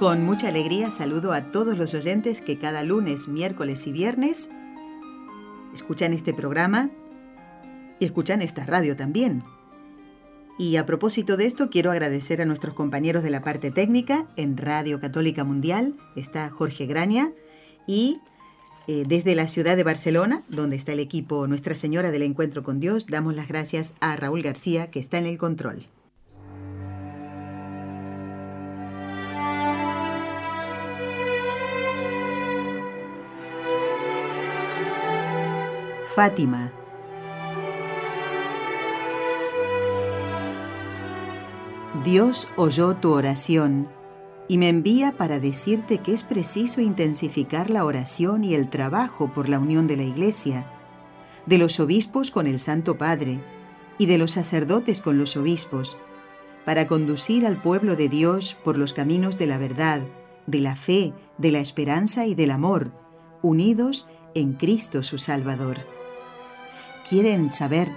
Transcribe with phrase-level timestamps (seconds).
[0.00, 4.48] Con mucha alegría saludo a todos los oyentes que cada lunes, miércoles y viernes
[5.74, 6.88] escuchan este programa
[7.98, 9.42] y escuchan esta radio también.
[10.58, 14.56] Y a propósito de esto, quiero agradecer a nuestros compañeros de la parte técnica en
[14.56, 15.98] Radio Católica Mundial.
[16.16, 17.32] Está Jorge Graña
[17.86, 18.20] y
[18.86, 22.80] eh, desde la ciudad de Barcelona, donde está el equipo Nuestra Señora del Encuentro con
[22.80, 25.84] Dios, damos las gracias a Raúl García, que está en el control.
[36.14, 36.72] Fátima.
[42.02, 43.88] Dios oyó tu oración
[44.48, 49.48] y me envía para decirte que es preciso intensificar la oración y el trabajo por
[49.48, 50.66] la unión de la Iglesia,
[51.46, 53.40] de los obispos con el Santo Padre
[53.96, 55.96] y de los sacerdotes con los obispos,
[56.64, 60.02] para conducir al pueblo de Dios por los caminos de la verdad,
[60.48, 62.90] de la fe, de la esperanza y del amor,
[63.42, 65.99] unidos en Cristo su Salvador.
[67.10, 67.90] ¿Quieren saber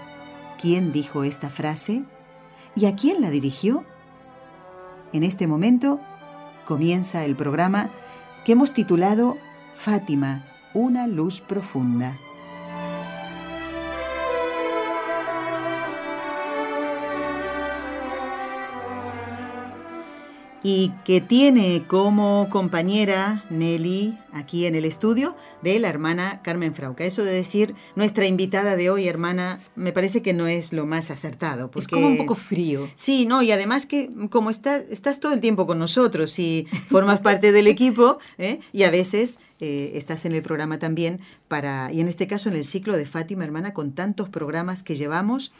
[0.59, 2.01] quién dijo esta frase?
[2.75, 3.85] ¿Y a quién la dirigió?
[5.13, 5.99] En este momento
[6.65, 7.91] comienza el programa
[8.43, 9.37] que hemos titulado
[9.75, 12.17] Fátima, una luz profunda.
[20.63, 27.03] Y que tiene como compañera Nelly aquí en el estudio de la hermana Carmen Frauca.
[27.03, 31.11] Eso de decir nuestra invitada de hoy, hermana, me parece que no es lo más
[31.11, 31.69] acertado.
[31.69, 32.89] Porque, es como un poco frío.
[32.95, 37.19] Sí, no, y además que como estás, estás todo el tiempo con nosotros y formas
[37.21, 38.59] parte del equipo ¿eh?
[38.71, 41.19] y a veces eh, estás en el programa también
[41.49, 44.95] para, y en este caso en el ciclo de Fátima, hermana, con tantos programas que
[44.95, 45.51] llevamos.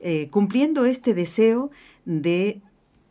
[0.00, 1.72] Eh, cumpliendo este deseo
[2.04, 2.60] de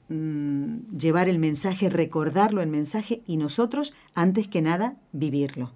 [0.09, 5.73] Mm, llevar el mensaje, recordarlo el mensaje y nosotros, antes que nada, vivirlo.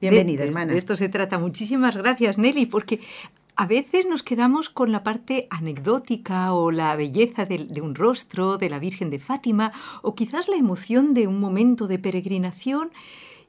[0.00, 0.72] Bienvenida, hermana.
[0.72, 1.38] De esto se trata.
[1.38, 3.00] Muchísimas gracias, Nelly, porque
[3.56, 8.58] a veces nos quedamos con la parte anecdótica o la belleza de, de, un rostro,
[8.58, 9.72] de la Virgen de Fátima,
[10.02, 12.90] o quizás la emoción de un momento de peregrinación.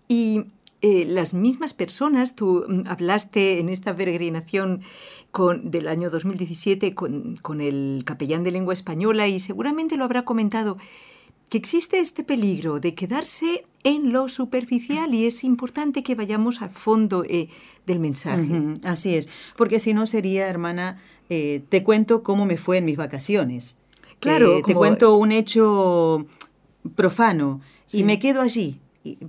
[0.08, 0.46] Y
[0.86, 4.82] eh, las mismas personas, tú mm, hablaste en esta peregrinación
[5.32, 10.26] con, del año 2017 con, con el capellán de lengua española y seguramente lo habrá
[10.26, 10.78] comentado,
[11.48, 16.72] que existe este peligro de quedarse en lo superficial y es importante que vayamos al
[16.72, 17.48] fondo eh,
[17.86, 18.44] del mensaje.
[18.84, 22.98] así es, porque si no sería, hermana, eh, te cuento cómo me fue en mis
[22.98, 23.78] vacaciones.
[24.20, 24.62] Claro.
[24.66, 26.26] Te cuento un hecho
[26.94, 28.82] profano y me quedo allí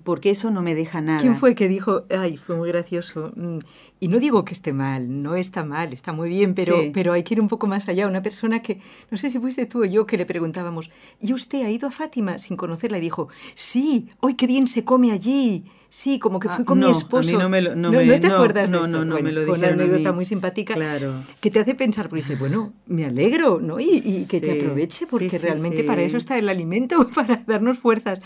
[0.05, 1.21] porque eso no me deja nada.
[1.21, 3.33] ¿Quién fue que dijo, ay, fue muy gracioso?
[3.35, 3.59] Mm,
[3.99, 7.25] y no digo que esté mal, no está mal, está muy bien, pero, pero hay
[7.25, 8.07] que ir un poco más allá.
[8.07, 8.81] Una persona que,
[9.11, 10.91] no sé si fuiste tú o yo, que le preguntábamos,
[11.21, 12.99] ¿y usted ha ido a Fátima sin conocerla?
[12.99, 15.65] Y dijo, sí, hoy qué bien se come allí.
[15.89, 17.39] Sí, como que fui ah, con mi esposo.
[17.39, 18.89] no, me no, te acuerdas de esto?
[18.89, 21.13] No, no, me lo Fue una anécdota muy simpática claro.
[21.41, 23.79] que te hace pensar, porque dice, bueno, me alegro, ¿no?
[23.79, 28.21] Y, que te aproveche, porque realmente para eso está el alimento, para darnos fuerzas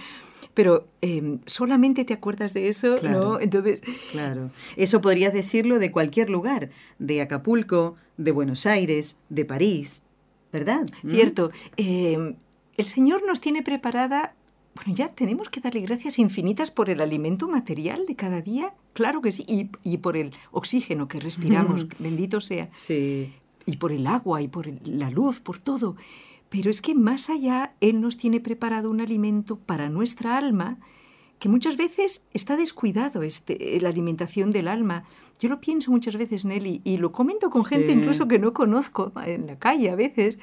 [0.58, 3.38] pero em, solamente te acuerdas de eso, ¿no?
[3.38, 3.80] Entonces...
[4.10, 4.50] Claro.
[4.74, 10.02] Eso podrías decirlo de cualquier lugar, de Acapulco, de Buenos Aires, de París,
[10.52, 10.84] ¿verdad?
[11.04, 11.10] ¿Mm?
[11.12, 11.52] Cierto.
[11.76, 12.34] Em,
[12.76, 14.34] el Señor nos tiene preparada
[14.74, 19.22] bueno, ya tenemos que darle gracias infinitas por el alimento material de cada día, claro
[19.22, 22.68] que sí, y, por el oxígeno que respiramos, bendito sea.
[22.72, 23.32] Sí.
[23.64, 25.94] Y por el agua y por la luz, por todo.
[26.48, 30.78] Pero es que más allá Él nos tiene preparado un alimento para nuestra alma
[31.38, 35.04] que muchas veces está descuidado este, la alimentación del alma.
[35.38, 39.12] Yo lo pienso muchas veces, Nelly, y lo comento con gente incluso que no conozco
[39.24, 40.38] en la calle a veces,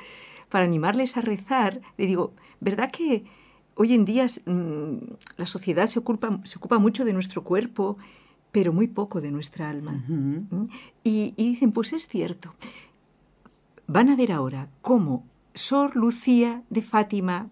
[0.49, 1.81] para animarles a rezar.
[1.97, 3.25] Le digo, ¿verdad que
[3.75, 4.95] hoy en día mm,
[5.37, 7.97] la sociedad se ocupa, se ocupa mucho de nuestro cuerpo,
[8.51, 10.03] pero muy poco de nuestra alma?
[10.07, 10.67] ¿Mm?
[11.03, 12.53] y, y dicen, pues es cierto.
[13.87, 15.25] Van a ver ahora cómo
[15.55, 17.49] Sor Lucía de Fátima,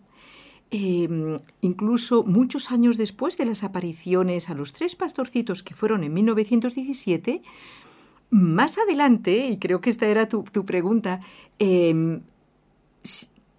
[0.70, 6.14] em, incluso muchos años después de las apariciones a los tres pastorcitos que fueron en
[6.14, 7.42] 1917,
[8.30, 11.22] más adelante, y creo que esta era tu, pregunta,
[11.60, 12.22] em,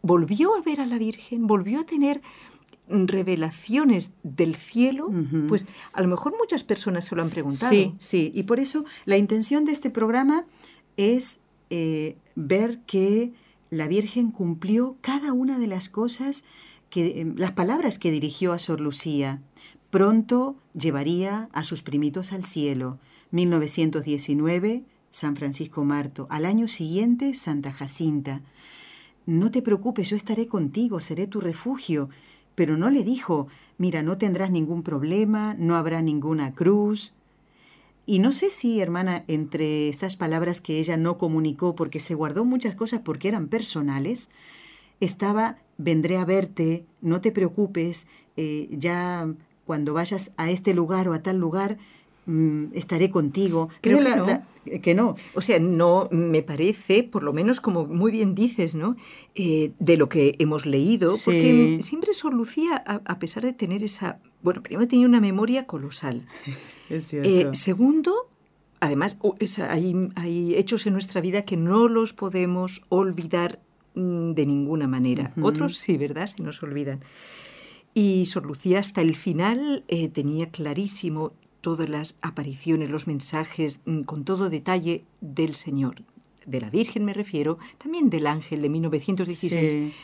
[0.02, 2.20] volvió a ver a la Virgen, volvió a tener
[2.88, 5.10] revelaciones del cielo,
[5.48, 5.64] pues
[5.94, 7.72] a lo mejor muchas personas se lo han preguntado.
[7.72, 10.44] Sí, sí, y por eso la intención de este programa
[10.96, 11.38] es
[11.70, 13.32] eh, ver que
[13.74, 16.44] la Virgen cumplió cada una de las cosas,
[16.90, 19.42] que, em, las palabras que dirigió a Sor Lucía.
[19.90, 22.98] Pronto llevaría a sus primitos al cielo.
[23.30, 26.26] 1919, San Francisco Marto.
[26.30, 28.42] Al año siguiente, Santa Jacinta.
[29.26, 32.10] No te preocupes, yo estaré contigo, seré tu refugio.
[32.54, 33.48] Pero no le dijo,
[33.78, 37.14] mira, no tendrás ningún problema, no habrá ninguna cruz.
[38.06, 42.44] Y no sé si, hermana, entre esas palabras que ella no comunicó porque se guardó
[42.44, 44.28] muchas cosas porque eran personales,
[45.00, 48.06] estaba, vendré a verte, no te preocupes,
[48.36, 49.32] eh, ya
[49.64, 51.78] cuando vayas a este lugar o a tal lugar,
[52.26, 53.70] mm, estaré contigo.
[53.80, 54.80] Creo que, no.
[54.82, 55.14] que no.
[55.34, 58.96] O sea, no me parece, por lo menos como muy bien dices, ¿no?
[59.34, 64.20] Eh, de lo que hemos leído, porque siempre Sor Lucía, a pesar de tener esa
[64.44, 66.26] bueno, primero tenía una memoria colosal.
[66.90, 67.28] Es cierto.
[67.30, 68.28] Eh, segundo,
[68.78, 69.18] además,
[69.70, 73.58] hay, hechos en nuestra vida que no los podemos olvidar
[73.94, 75.32] mm, de ninguna manera.
[75.40, 76.26] Otros sí, ¿verdad?
[76.26, 77.00] Se nos olvidan.
[77.94, 81.32] Y Sor Lucía hasta el final eh, tenía clarísimo
[81.62, 86.02] todas las apariciones, los mensajes, mm, con todo detalle del Señor.
[86.44, 89.94] De la Virgen me refiero, también del ángel de 1916.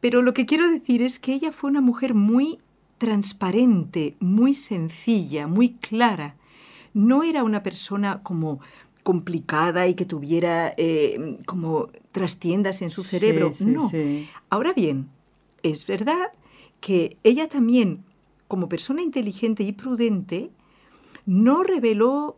[0.00, 2.60] Pero lo que quiero decir es que ella fue una mujer muy
[2.98, 6.36] transparente, muy sencilla, muy clara.
[6.94, 8.60] No era una persona como
[9.02, 13.52] complicada y que tuviera eh, como trastiendas en su cerebro.
[13.60, 13.90] no.
[14.50, 15.08] Ahora bien,
[15.62, 16.32] es verdad
[16.80, 18.02] que ella también,
[18.48, 20.50] como persona inteligente y prudente,
[21.24, 22.36] no reveló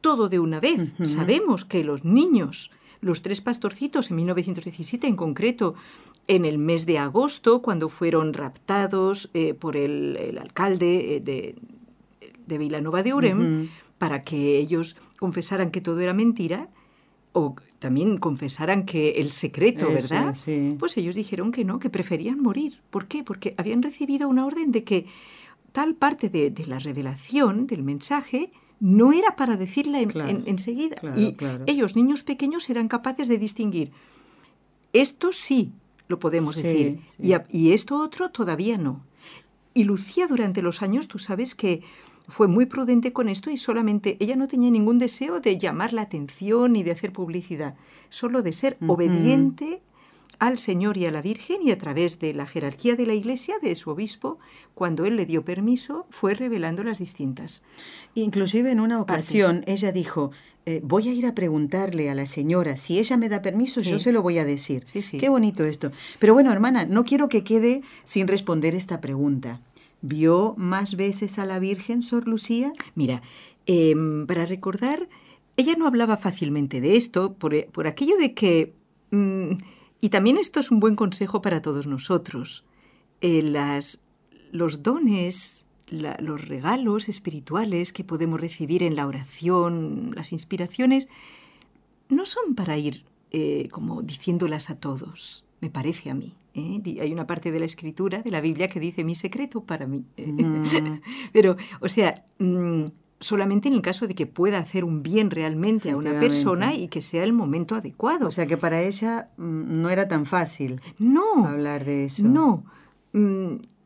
[0.00, 0.92] todo de una vez.
[1.02, 2.70] Sabemos que los niños,
[3.06, 5.74] los tres pastorcitos en 1917 en concreto,
[6.26, 11.56] en el mes de agosto, cuando fueron raptados eh, por el, alcalde eh, de,
[12.46, 13.68] de, Vilanova de Urem,
[13.98, 16.68] para que ellos confesaran que todo era mentira,
[17.32, 20.34] o también confesaran que el secreto, ¿verdad?
[20.78, 22.80] Pues ellos dijeron que no, que preferían morir.
[22.90, 23.22] ¿Por qué?
[23.22, 25.06] Porque habían recibido una orden de que
[25.72, 28.50] tal parte de, la revelación, del mensaje,
[28.80, 30.96] no era para decirla enseguida.
[31.16, 31.36] y
[31.66, 33.92] ellos, niños pequeños, eran capaces de distinguir.
[34.92, 35.72] Esto sí,
[36.08, 37.00] lo podemos decir.
[37.18, 39.04] Y, esto otro todavía no.
[39.74, 41.82] Y Lucía durante los años, tú sabes que
[42.28, 46.02] fue muy prudente con esto y solamente ella no tenía ningún deseo de llamar la
[46.02, 47.76] atención ni de hacer publicidad,
[48.08, 49.82] solo de ser obediente
[50.38, 53.56] al Señor y a la Virgen y a través de la jerarquía de la Iglesia,
[53.60, 54.38] de su obispo,
[54.74, 57.62] cuando él le dio permiso, fue revelando las distintas.
[58.14, 60.32] Inclusive en una ocasión ella dijo,
[60.68, 64.00] eh, voy a ir a preguntarle a la señora, si ella me da permiso, yo
[64.00, 64.84] se lo voy a decir.
[64.84, 65.92] Qué bonito esto.
[66.18, 69.60] Pero bueno, hermana, no quiero que quede sin responder esta pregunta.
[70.02, 72.72] ¿Vio más veces a la Virgen, Sor Lucía?
[72.96, 73.22] Mira,
[73.66, 75.08] em, para recordar,
[75.56, 78.74] ella no hablaba fácilmente de esto por, eh, aquello de que...
[79.12, 79.52] Mm,
[80.06, 82.64] y también esto es un buen consejo para todos nosotros.
[83.20, 84.04] Eh, las,
[84.52, 91.08] los dones los regalos espirituales que podemos recibir en la oración, las inspiraciones,
[92.08, 96.36] no son para ir eh, como diciéndolas a todos, me parece a mí.
[96.54, 96.80] ¿eh?
[97.00, 100.04] Hay una parte de la escritura de la Biblia que dice mi secreto para mí.
[100.24, 101.00] Mm.
[101.32, 102.84] Pero, o sea, mm,
[103.20, 106.88] solamente en el caso de que pueda hacer un bien realmente a una persona y
[106.88, 108.28] que sea el momento adecuado.
[108.28, 112.24] O sea que para ella mm, no era tan fácil no, hablar de eso.
[112.24, 112.64] No.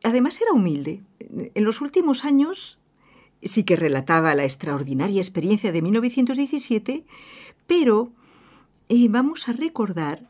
[0.03, 1.03] Además era humilde.
[1.19, 2.79] En los últimos años
[3.41, 7.05] sí que relataba la extraordinaria experiencia de 1917,
[7.67, 8.11] pero
[8.89, 10.29] eh, vamos a recordar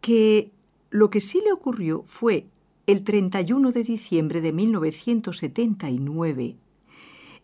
[0.00, 0.50] que
[0.90, 2.46] lo que sí le ocurrió fue
[2.86, 6.56] el 31 de diciembre de 1979,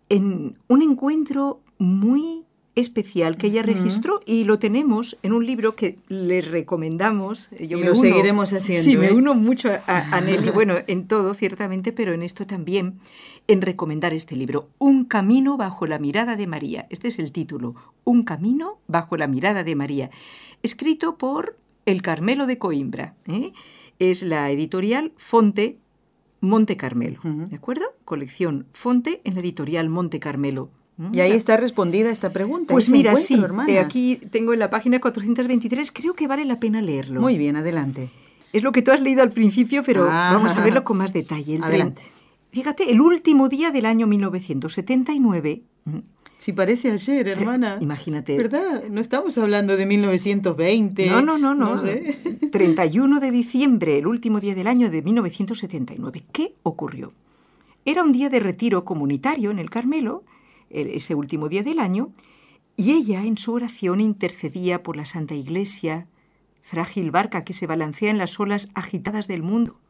[0.09, 2.45] en un encuentro muy
[2.81, 7.51] especial que ella registró y lo tenemos en un libro que le recomendamos.
[7.59, 8.85] Yo y lo seguiremos haciendo.
[8.85, 9.13] Sí, me ¿eh?
[9.13, 13.01] uno mucho a, Nelly, bueno, en todo ciertamente, pero en esto también,
[13.49, 16.87] en recomendar este libro, Un camino bajo la mirada de María.
[16.91, 17.75] Este es el título,
[18.05, 20.11] Un camino bajo la mirada de María,
[20.63, 23.17] escrito por El Carmelo de Coimbra.
[23.27, 23.53] ¿eh?
[23.99, 25.79] Es la editorial Fonte
[26.41, 27.85] Monte Carmelo, ¿de acuerdo?
[28.05, 30.71] Colección Fonte en la editorial Monte Carmelo.
[31.13, 32.75] Y ahí está respondida esta pregunta.
[32.75, 33.41] Pues mira, sí,
[33.81, 37.21] aquí tengo en la página 423, creo que vale la pena leerlo.
[37.21, 38.11] Muy bien, adelante.
[38.53, 40.31] Es lo que tú has leído al principio, pero ah.
[40.33, 41.59] vamos a verlo con más detalle.
[41.63, 42.03] adelante.
[42.51, 45.63] Fíjate, el último día del año 1979,
[46.39, 47.79] Si parece ayer, hermana.
[47.81, 48.37] Imagínate.
[48.37, 48.85] ¿Verdad?
[48.89, 51.07] No estamos hablando de 1920.
[51.11, 51.81] No, no, no, no.
[52.51, 56.25] 31 de diciembre, el último día del año de 1979.
[56.33, 57.13] ¿Qué ocurrió?
[57.85, 60.23] Era un día de retiro comunitario en el Carmelo,
[60.71, 62.13] ese último día del año,
[62.77, 66.07] y ella en su oración intercedía por la Santa Iglesia,
[66.63, 69.81] frágil barca que se balancea en las olas agitadas del mundo.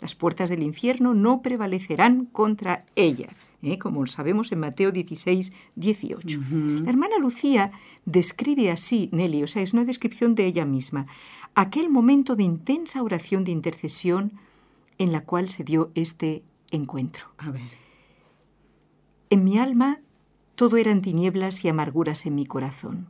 [0.00, 3.28] Las puertas del infierno no prevalecerán contra ella,
[3.62, 3.78] ¿eh?
[3.78, 6.40] como sabemos en Mateo 16, 18.
[6.82, 7.72] La hermana Lucía
[8.04, 11.06] describe así, Nelly, o sea, es una descripción de ella misma,
[11.54, 14.32] aquel momento de intensa oración de intercesión
[14.98, 17.26] en la cual se dio este encuentro.
[17.38, 17.70] A ver.
[19.30, 20.00] En mi alma
[20.60, 23.06] todo eran tinieblas y amarguras en mi corazón.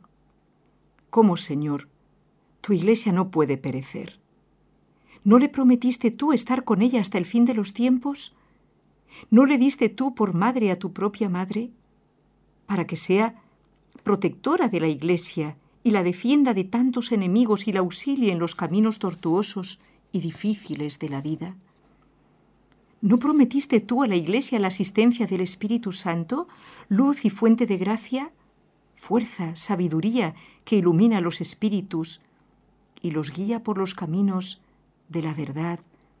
[1.09, 1.89] ¿Cómo, Señor?
[2.61, 4.21] Tu iglesia no puede perecer.
[5.25, 8.33] ¿No le prometiste tú estar con ella hasta el fin de los tiempos?
[9.29, 11.71] ¿No le diste tú por madre a tu propia madre?
[12.65, 13.35] Para que sea
[14.03, 18.55] protectora de la Iglesia y la defienda de tantos enemigos y la auxilie en los
[18.55, 19.79] caminos tortuosos
[20.11, 21.55] y difíciles de la vida.
[23.01, 26.47] ¿No prometiste tú a la Iglesia la asistencia del Espíritu Santo,
[26.87, 28.31] luz y fuente de gracia,
[28.95, 32.21] fuerza, sabiduría que ilumina los espíritus
[33.01, 34.61] y los guía por los caminos
[35.09, 35.79] de la verdad,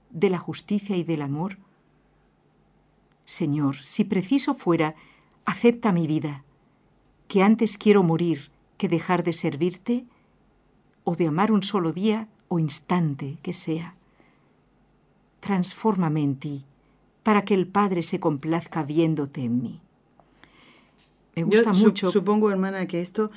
[0.09, 1.59] de la justicia y del amor?
[3.31, 4.93] Señor, si preciso fuera,
[5.45, 6.43] acepta mi vida,
[7.29, 10.03] que antes quiero morir que dejar de servirte
[11.05, 13.95] o de amar un solo día o instante que sea.
[15.39, 16.65] Transfórmame en ti,
[17.23, 19.79] para que el Padre se complazca viéndote en mí.
[21.33, 22.11] Me gusta mucho.
[22.11, 23.31] supongo, hermana, que esto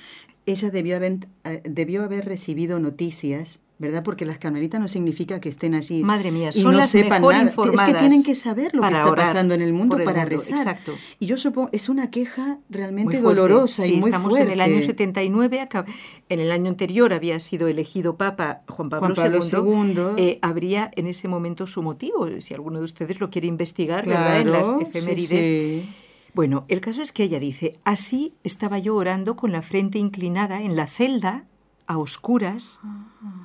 [0.45, 4.04] ella debió haber, eh, debió haber recibido noticias ¿verdad?
[4.04, 7.21] Porque las carmelitas no significa que estén allí Madre mía, y son no las sepan
[7.23, 7.45] mejor nada.
[7.49, 10.21] informadas es que tienen que saber lo que está pasando en el mundo el para
[10.21, 10.59] mundo, rezar.
[10.59, 10.93] exacto.
[11.19, 14.47] Y yo supongo, es una queja realmente dolorosa Sí, y muy estamos fuerte.
[14.47, 15.85] en el año 79, acá-
[16.28, 19.93] en el año anterior había sido elegido Papa Juan Pablo, Juan Pablo II.
[20.16, 20.23] II.
[20.25, 24.40] Eh, habría en ese momento su motivo, si alguno de ustedes lo quiere investigar, ¿verdad?
[24.40, 25.45] En Claro, las sí, efemérides.
[25.45, 25.88] sí.
[26.33, 30.62] Bueno, el caso es que ella dice, así estaba yo orando con la frente inclinada
[30.62, 31.45] en la celda,
[31.87, 32.81] a oscuras,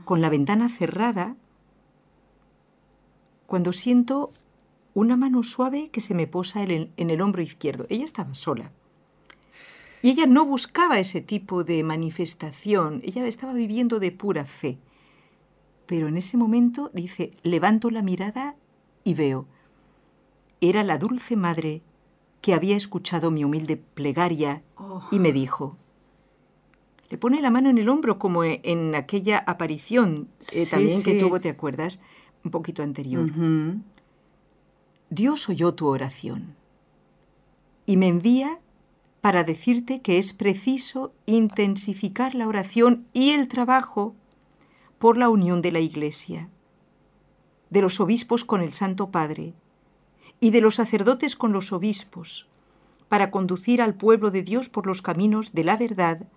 [0.05, 1.35] con la ventana cerrada,
[3.47, 4.31] cuando siento
[4.93, 7.85] una mano suave que se me posa en el, hombro izquierdo.
[7.89, 8.71] Ella estaba sola.
[10.01, 14.77] Y ella no buscaba ese tipo de manifestación, ella estaba viviendo de pura fe.
[15.85, 18.55] Pero en ese momento dice, levanto la mirada
[19.03, 19.47] y veo.
[20.61, 21.81] Era la dulce madre
[22.41, 24.63] que había escuchado mi humilde plegaria
[25.11, 25.77] y me dijo,
[27.09, 31.03] le pone la mano en el hombro como e- en aquella aparición eh, Sí, también
[31.03, 32.01] que tuvo, ¿te acuerdas?
[32.43, 33.29] Un poquito anterior.
[35.09, 36.55] Dios oyó tu oración
[37.85, 38.59] y me envía
[39.21, 44.15] para decirte que es preciso intensificar la oración y el trabajo
[44.99, 46.49] por la unión de la Iglesia,
[47.69, 49.53] de los obispos con el Santo Padre
[50.39, 52.47] y de los sacerdotes con los obispos,
[53.07, 56.27] para conducir al pueblo de Dios por los caminos de la verdad.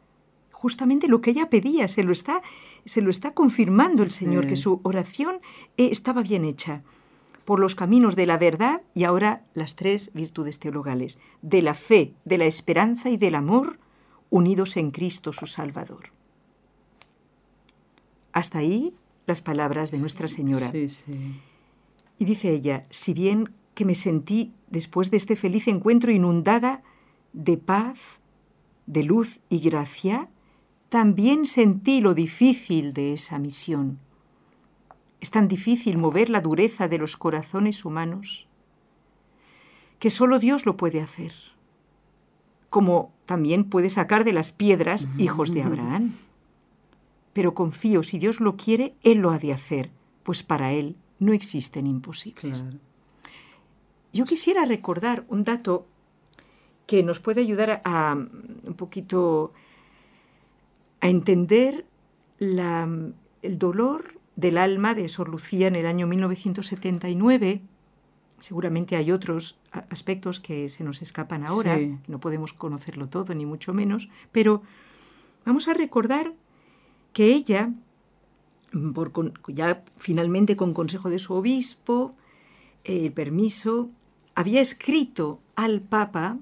[0.62, 2.40] Justamente lo que ella pedía, se lo está,
[2.84, 4.50] se lo está confirmando el Señor, Sí.
[4.50, 5.40] que su oración
[5.76, 6.84] eh, estaba bien hecha
[7.44, 12.14] por los caminos de la verdad y ahora las tres virtudes teologales, de la fe,
[12.24, 13.80] de la esperanza y del amor,
[14.30, 16.12] unidos en Cristo su Salvador.
[18.32, 18.94] Hasta ahí
[19.26, 20.70] las palabras de Nuestra Señora.
[20.70, 21.40] Sí, sí.
[22.20, 26.82] Y dice ella, si bien que me sentí después de este feliz encuentro inundada
[27.32, 27.98] de paz,
[28.86, 30.28] de luz y gracia,
[30.92, 33.98] también sentí lo difícil de esa misión.
[35.22, 38.46] Es tan difícil mover la dureza de los corazones humanos
[39.98, 41.32] que solo Dios lo puede hacer,
[42.68, 46.12] como también puede sacar de las piedras hijos de Abraham.
[47.32, 49.90] Pero confío, si Dios lo quiere, Él lo ha de hacer,
[50.24, 52.64] pues para Él no existen imposibles.
[52.64, 52.78] Claro.
[54.12, 55.86] Yo quisiera recordar un dato
[56.84, 59.54] que nos puede ayudar a, a, un poquito
[61.02, 61.84] a entender
[62.38, 62.88] la-
[63.42, 67.60] el dolor del alma de Sor Lucía en el año 1979.
[68.38, 69.58] Seguramente hay otros
[69.90, 71.98] aspectos que se nos escapan ahora, Sí.
[72.08, 74.62] no podemos conocerlo todo, ni mucho menos, pero
[75.44, 76.32] vamos a recordar
[77.12, 77.72] que ella,
[78.94, 82.14] por con- ya finalmente con consejo de su obispo,
[82.84, 83.90] eh, el permiso,
[84.34, 86.38] había escrito al Papa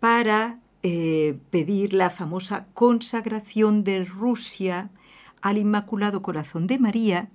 [0.00, 4.92] para eh, pedir la famosa consagración de Rusia
[5.42, 7.28] al Inmaculado Corazón de María,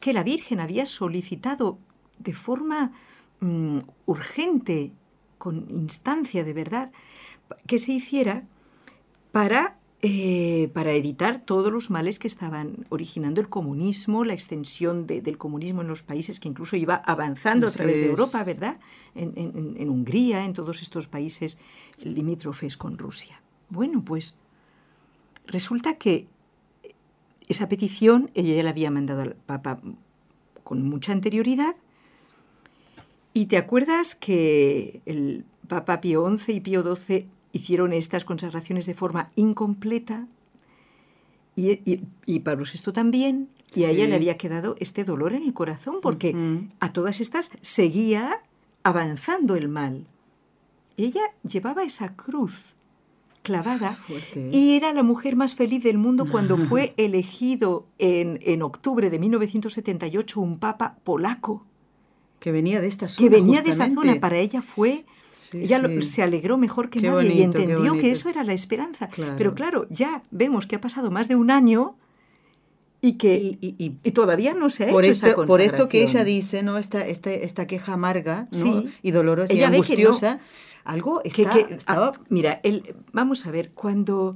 [0.00, 1.78] que la Virgen había solicitado
[2.18, 2.92] de forma
[3.40, 4.92] mm, urgente,
[5.36, 6.90] con instancia de verdad,
[7.66, 8.46] que se hiciera
[9.32, 15.36] para, eh, para evitar todos los males que estaban originando el comunismo, la extensión del
[15.38, 18.78] comunismo en los países que incluso iba avanzando a través de Europa, ¿verdad?
[19.16, 21.58] En, Hungría, en todos estos países
[22.00, 23.42] limítrofes con Rusia.
[23.70, 24.36] Bueno, pues
[25.46, 26.28] resulta que
[27.48, 29.80] esa petición ella ya la había mandado al Papa
[30.62, 31.74] con mucha anterioridad.
[33.34, 38.94] Y te acuerdas que el Papa Pío XI y Pío XII hicieron estas consagraciones de
[38.94, 40.26] forma incompleta
[41.56, 45.96] y, Pablo VI también, y a ella le había quedado este dolor en el corazón
[46.00, 46.36] porque
[46.78, 48.42] a todas estas seguía
[48.84, 50.06] avanzando el mal.
[50.96, 52.74] Ella llevaba esa cruz
[53.42, 53.98] clavada
[54.52, 59.18] y era la mujer más feliz del mundo cuando fue elegido en, en octubre de
[59.18, 61.64] 1978 un papa polaco.
[62.40, 63.28] Que venía de esta zona.
[63.28, 64.20] Que venía de esa zona.
[64.20, 65.06] Para ella fue
[65.52, 69.08] ella se alegró mejor que nadie y entendió que eso era la esperanza.
[69.36, 71.96] Pero claro, ya vemos que ha pasado más de un año
[73.00, 76.24] y que y, todavía no se ha por hecho esto, esa Por esto que ella
[76.24, 76.78] dice, ¿no?
[76.78, 78.48] Esta, esta, esta queja amarga
[79.02, 80.40] y dolorosa y angustiosa,
[80.84, 84.34] algo está, que, ah, mira, el, vamos a ver, cuando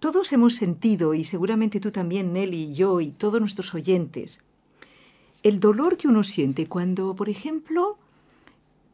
[0.00, 4.40] todos hemos sentido, y seguramente tú también, Nelly, y yo, y todos nuestros oyentes,
[5.42, 7.98] el dolor que uno siente cuando, por ejemplo,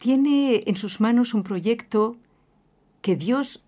[0.00, 2.16] tiene en sus manos un proyecto
[3.02, 3.60] que Dios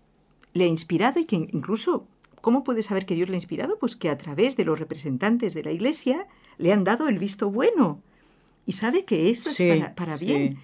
[0.53, 2.07] le ha inspirado y que incluso,
[2.41, 3.77] ¿cómo puede saber que Dios le ha inspirado?
[3.77, 7.51] Pues que a través de los representantes de la Iglesia le han dado el visto
[7.51, 8.01] bueno
[8.65, 10.57] y sabe que eso es para, bien.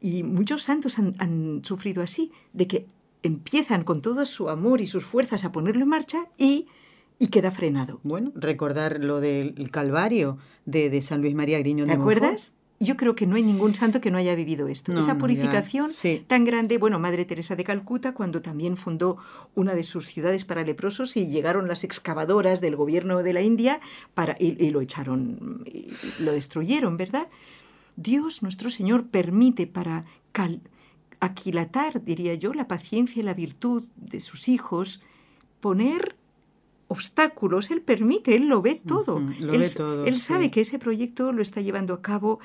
[0.00, 2.86] Y muchos santos han, sufrido así, de que
[3.22, 6.66] empiezan con todo su amor y sus fuerzas a ponerlo en marcha y,
[7.20, 8.00] y queda frenado.
[8.02, 12.52] Bueno, recordar lo del Calvario de, San Luis María Griñón de ¿Te acuerdas?
[12.82, 14.96] Yo creo que no hay ningún santo que no haya vivido esto.
[14.96, 15.90] Esa purificación
[16.26, 19.18] tan grande, bueno, Madre Teresa de Calcuta, cuando también fundó
[19.54, 23.80] una de sus ciudades para leprosos y llegaron las excavadoras del gobierno de la India
[24.14, 25.64] para, y, lo echaron,
[26.20, 27.28] lo destruyeron, ¿verdad?
[27.96, 30.04] Dios, nuestro Señor, permite para
[31.20, 35.02] aquilatar, diría yo, la paciencia y la virtud de sus hijos,
[35.60, 36.16] poner
[36.88, 39.20] obstáculos, Él permite, Él lo ve todo.
[39.20, 42.40] lo él, ve todo él sabe que ese proyecto lo está llevando a cabo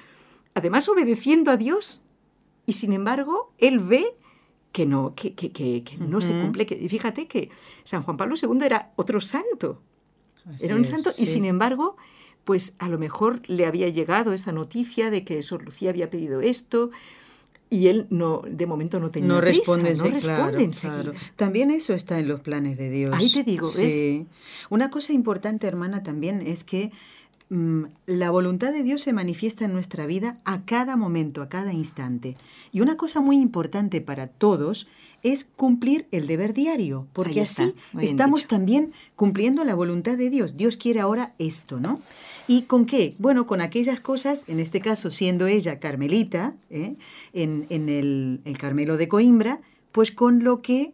[0.57, 2.01] además obedeciendo a Dios.
[2.65, 4.15] Y sin embargo, él ve
[4.71, 6.67] que no, que, no se cumple.
[6.69, 7.49] y fíjate que
[7.83, 9.81] San Juan Pablo II era otro santo.
[10.59, 11.95] era un santo y sin embargo,
[12.43, 16.41] pues a lo mejor le había llegado esa noticia de que Sor Lucía había pedido
[16.41, 16.91] esto,
[17.69, 22.17] y él no de momento no tenía no responde, no responde claro, También eso está
[22.19, 23.13] en los planes de Dios.
[23.13, 24.25] Ahí te digo, sí.
[24.69, 26.91] Una cosa importante, hermana, también es que
[27.49, 32.35] la voluntad de Dios se manifiesta en nuestra vida a cada momento, a cada instante.
[32.71, 34.87] Y una cosa muy importante para todos
[35.23, 40.57] es cumplir el deber diario, porque así estamos también cumpliendo la voluntad de Dios.
[40.57, 41.99] Dios quiere ahora esto, ¿no?
[42.47, 43.15] ¿Y con qué?
[43.17, 46.95] Bueno, con aquellas cosas, en este caso siendo ella carmelita, ¿eh?
[47.33, 50.93] en, el, el Carmelo de Coimbra, pues con lo que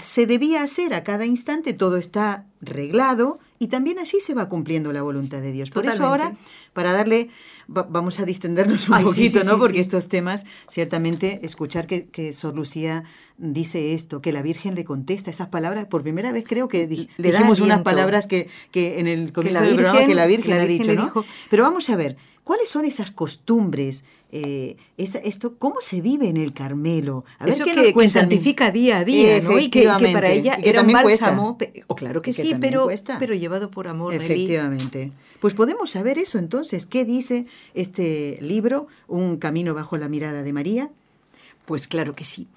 [0.00, 4.92] se debía hacer a cada instante, todo está reglado y también así se va cumpliendo
[4.92, 5.70] la voluntad de Dios.
[5.70, 6.34] Por eso ahora,
[6.72, 7.28] para darle,
[7.68, 9.58] vamos a distendernos un poquito, ¿no?
[9.58, 13.04] Porque estos temas, ciertamente, escuchar que, que, Sor Lucía
[13.38, 17.32] dice esto, que la Virgen le contesta esas palabras, por primera vez creo que le
[17.32, 20.94] dijimos unas palabras que, que, en el comienzo del programa que la Virgen, ha dicho,
[20.94, 21.12] ¿no?
[21.50, 24.04] Pero vamos a ver, ¿cuáles son esas costumbres?
[24.32, 27.24] Eh, esto, ¿cómo se vive en el Carmelo?
[27.38, 29.58] A ver Eso qué que, nos santifica día a día, ¿no?
[29.58, 31.56] Y que, para ella era un bálsamo.
[31.86, 34.14] O claro que, sí, pero, pero llevado por amor.
[34.14, 35.12] Efectivamente.
[35.40, 36.86] Pues podemos saber eso entonces.
[36.86, 40.90] ¿Qué dice este libro, Un camino bajo la mirada de María?
[41.64, 42.48] Pues claro que sí.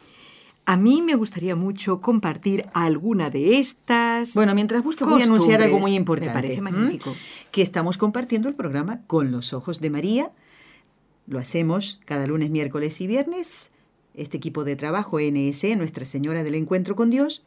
[0.65, 4.34] A mí me gustaría mucho compartir alguna de estas.
[4.36, 6.34] Bueno, mientras busco voy a anunciar algo muy importante.
[6.34, 7.15] Me parece magnífico.
[7.51, 10.32] Que estamos compartiendo el programa Con los Ojos de María
[11.29, 13.69] lo hacemos cada lunes, miércoles y viernes,
[14.15, 17.43] este equipo de trabajo NS, Nuestra Señora del Encuentro con Dios,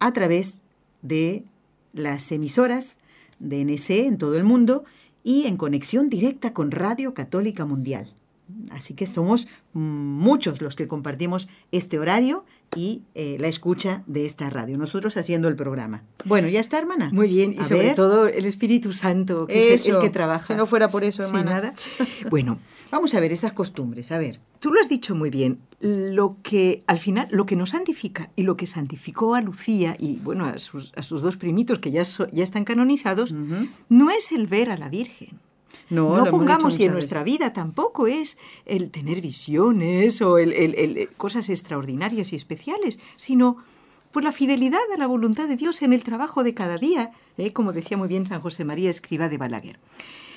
[0.00, 0.60] a través
[1.02, 1.44] de
[1.92, 2.98] las emisoras
[3.38, 4.84] de NS en todo el mundo
[5.22, 8.12] y en conexión directa con Radio Católica Mundial.
[8.70, 14.50] Así que somos muchos los que compartimos este horario y eh, la escucha de esta
[14.50, 14.76] radio.
[14.76, 16.02] Nosotros haciendo el programa.
[16.24, 17.10] Bueno, ya está, hermana.
[17.12, 20.54] Muy bien, y sobre todo el Espíritu Santo, que es el, que trabaja.
[20.54, 21.50] No fuera por eso, hermana.
[21.50, 21.74] nada.
[22.30, 22.58] Bueno,
[22.92, 24.38] vamos a ver esas costumbres, a ver.
[24.60, 25.58] Tú lo has dicho muy bien.
[25.80, 30.16] Lo que al final, lo que nos santifica y lo que santificó a Lucía y
[30.16, 33.34] bueno a sus, a sus dos primitos que ya, ya están canonizados,
[33.88, 35.40] no es el ver a la Virgen
[35.90, 41.48] No, no pongamos, y en nuestra vida tampoco es el tener visiones o el, cosas
[41.48, 43.56] extraordinarias y especiales, sino
[44.12, 47.54] por la fidelidad a la voluntad de Dios en el trabajo de cada día, ¿eh?
[47.54, 49.78] como decía muy bien San José María Escriba de Balaguer.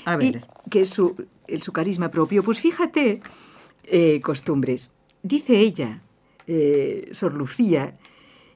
[0.06, 0.46] A ver.
[0.70, 1.16] que es su,
[1.62, 2.44] su carisma propio.
[2.44, 3.22] Pues fíjate,
[3.86, 4.92] eh, costumbres.
[5.24, 6.02] Dice ella,
[6.48, 7.98] eh, Sor Lucía,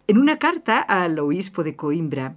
[0.08, 2.36] en una carta al obispo de Coimbra,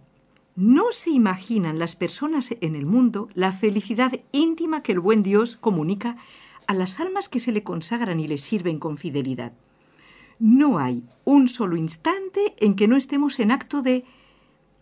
[0.57, 5.57] no se imaginan las personas en el mundo la felicidad íntima que el buen Dios
[5.57, 6.16] comunica
[6.66, 9.53] a las almas que se le consagran y le sirven con fidelidad.
[10.38, 14.05] No hay un solo instante en que no estemos en acto de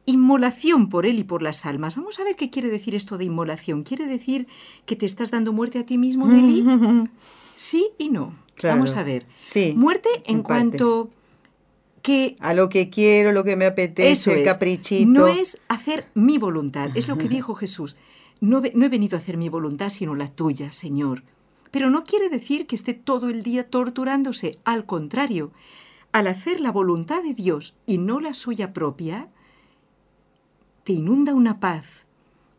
[0.06, 1.96] inmolación por él y por las almas.
[1.96, 3.82] Vamos a ver qué quiere decir esto de inmolación.
[3.82, 4.46] ¿Quiere decir
[4.86, 6.64] que te estás dando muerte a ti mismo, Nelly?
[7.56, 8.34] sí y no.
[8.62, 9.26] Vamos a ver.
[9.44, 11.10] Sí, muerte en, cuanto
[12.02, 12.36] que...
[12.40, 15.10] A lo que quiero, lo que me apetece, el caprichito.
[15.10, 17.96] No es hacer mi voluntad, es lo que dijo Jesús.
[18.40, 21.22] No, no he venido a hacer mi voluntad, sino la tuya, Señor.
[21.70, 24.58] Pero no quiere decir que esté todo el día torturándose.
[24.64, 25.52] Al contrario,
[26.12, 29.28] al hacer la voluntad de Dios y no la suya propia,
[30.90, 32.04] te inunda una paz,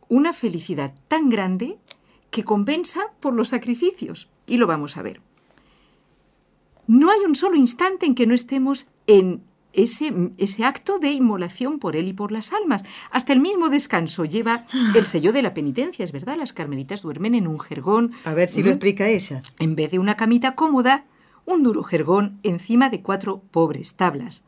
[0.08, 1.78] una felicidad tan grande
[2.30, 4.30] que compensa por los sacrificios.
[4.48, 5.20] Y lo vamos a ver.
[6.88, 11.78] No hay un solo instante en que no estemos en ese, ese, acto de inmolación
[11.78, 12.84] por él y por las almas.
[13.12, 14.66] Hasta el mismo descanso lleva
[14.96, 18.14] el sello de la penitencia, es verdad, las carmelitas duermen en un jergón.
[18.24, 19.42] A ver si lo explica ella.
[19.60, 21.04] En vez de una camita cómoda,
[21.46, 24.46] un duro jergón encima de cuatro pobres tablas.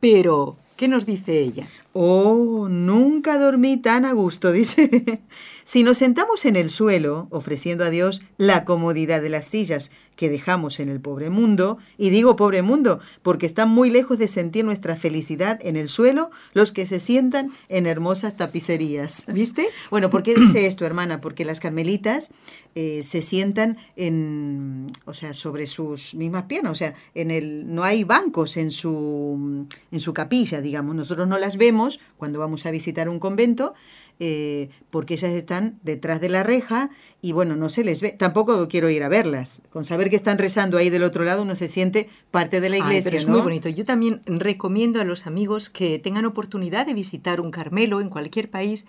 [0.00, 1.68] Pero, ¿qué nos dice ella?
[1.92, 5.20] Oh, nunca dormí tan a gusto, dice.
[5.64, 10.28] si nos sentamos en el suelo, ofreciendo a Dios la comodidad de las sillas que
[10.28, 14.66] dejamos en el pobre mundo, y digo pobre mundo porque están muy lejos de sentir
[14.66, 19.24] nuestra felicidad en el suelo los que se sientan en hermosas tapicerías.
[19.32, 19.66] ¿Viste?
[19.90, 21.20] Bueno, ¿por qué dice esto, hermana?
[21.20, 22.32] Porque las carmelitas
[22.74, 27.82] eh, se sientan en, o sea, sobre sus mismas piernas, o sea, en el, no
[27.82, 31.79] hay bancos en su, en su capilla, digamos, nosotros no las vemos
[32.16, 33.74] cuando vamos a visitar un convento,
[34.18, 36.90] eh, porque ellas están detrás de la reja
[37.22, 38.12] y bueno, no se les ve.
[38.12, 39.62] Tampoco quiero ir a verlas.
[39.70, 42.76] Con saber que están rezando ahí del otro lado, uno se siente parte de la
[42.76, 43.16] iglesia.
[43.16, 43.68] es muy bonito.
[43.70, 48.50] Yo también recomiendo a los amigos que tengan oportunidad de visitar un Carmelo en cualquier
[48.50, 48.86] país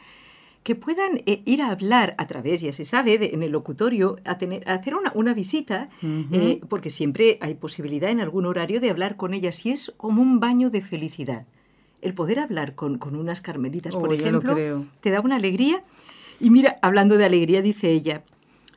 [0.64, 4.38] que puedan eh, ir a hablar a través, ya se sabe, en el locutorio, a,
[4.38, 9.16] tener, hacer una, una visita, eh, porque siempre hay posibilidad en algún horario de hablar
[9.16, 11.46] con ellas y es como un baño de felicidad
[12.02, 14.56] el poder hablar con, unas carmelitas, por oh, ejemplo,
[15.00, 15.84] te da una alegría.
[16.40, 18.24] Y mira, hablando de alegría, dice ella,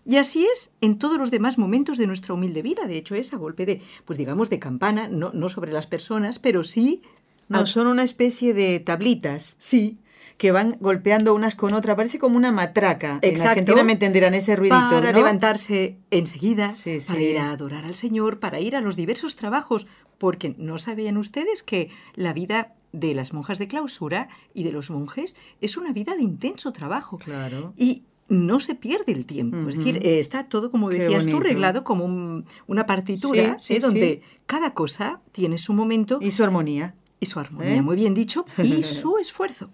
[0.06, 2.86] y así es en todos los demás momentos de nuestra humilde vida.
[2.86, 6.38] De hecho, es a golpe de, pues digamos, de campana, no, no sobre las personas,
[6.38, 7.02] pero sí...
[7.46, 9.56] No, son una especie de tablitas.
[9.58, 9.98] Sí,
[10.36, 11.94] que van golpeando unas con otras.
[11.94, 13.18] Parece como una matraca.
[13.22, 13.42] Exacto.
[13.42, 14.76] En Argentina me entenderán ese ruidito.
[14.90, 16.72] Para levantarse enseguida,
[17.06, 19.86] para ir a adorar al Señor, para ir a los diversos trabajos,
[20.18, 24.90] porque no sabían ustedes que la vida de las monjas de clausura y de los
[24.90, 27.18] monjes es una vida de intenso trabajo.
[27.18, 27.72] Claro.
[27.76, 29.68] Y no se pierde el tiempo.
[29.68, 33.80] Es decir, eh, está todo, como decías tú, reglado como una partitura, ¿eh?
[33.80, 36.18] donde cada cosa tiene su momento.
[36.22, 36.94] Y su armonía.
[37.20, 37.82] Y su armonía, ¿Eh?
[37.82, 39.70] muy bien dicho, y su esfuerzo.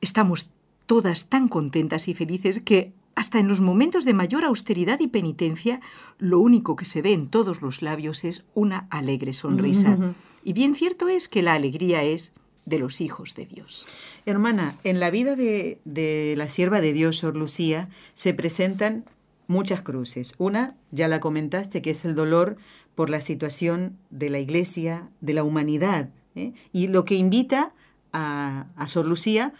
[0.00, 0.50] Estamos
[0.86, 5.80] todas tan contentas y felices que hasta en los momentos de mayor austeridad y penitencia,
[6.18, 9.98] lo único que se ve en todos los labios es una alegre sonrisa.
[10.44, 12.32] Y bien cierto es que la alegría es
[12.66, 13.86] de los hijos de Dios.
[14.26, 19.04] Hermana, en la vida de, la sierva de Dios, Sor Lucía, se presentan
[19.46, 20.34] muchas cruces.
[20.38, 22.56] Una, ya la comentaste, que es el dolor
[22.94, 26.52] por la situación de la iglesia, de la humanidad, ¿eh?
[26.72, 27.72] y lo que invita
[28.12, 29.52] a, a Sor Lucía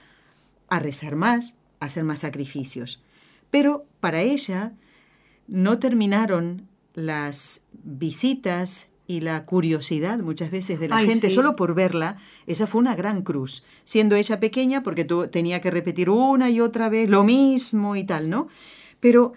[0.68, 3.02] a rezar más, a hacer más sacrificios.
[3.50, 4.72] Pero para ella
[5.48, 12.16] no terminaron las visitas y la curiosidad muchas veces de la gente solo por verla,
[12.46, 16.60] esa fue una gran cruz, siendo ella pequeña porque tú, tenía que repetir una y
[16.60, 18.46] otra vez lo mismo y tal, ¿no?
[19.00, 19.32] Pero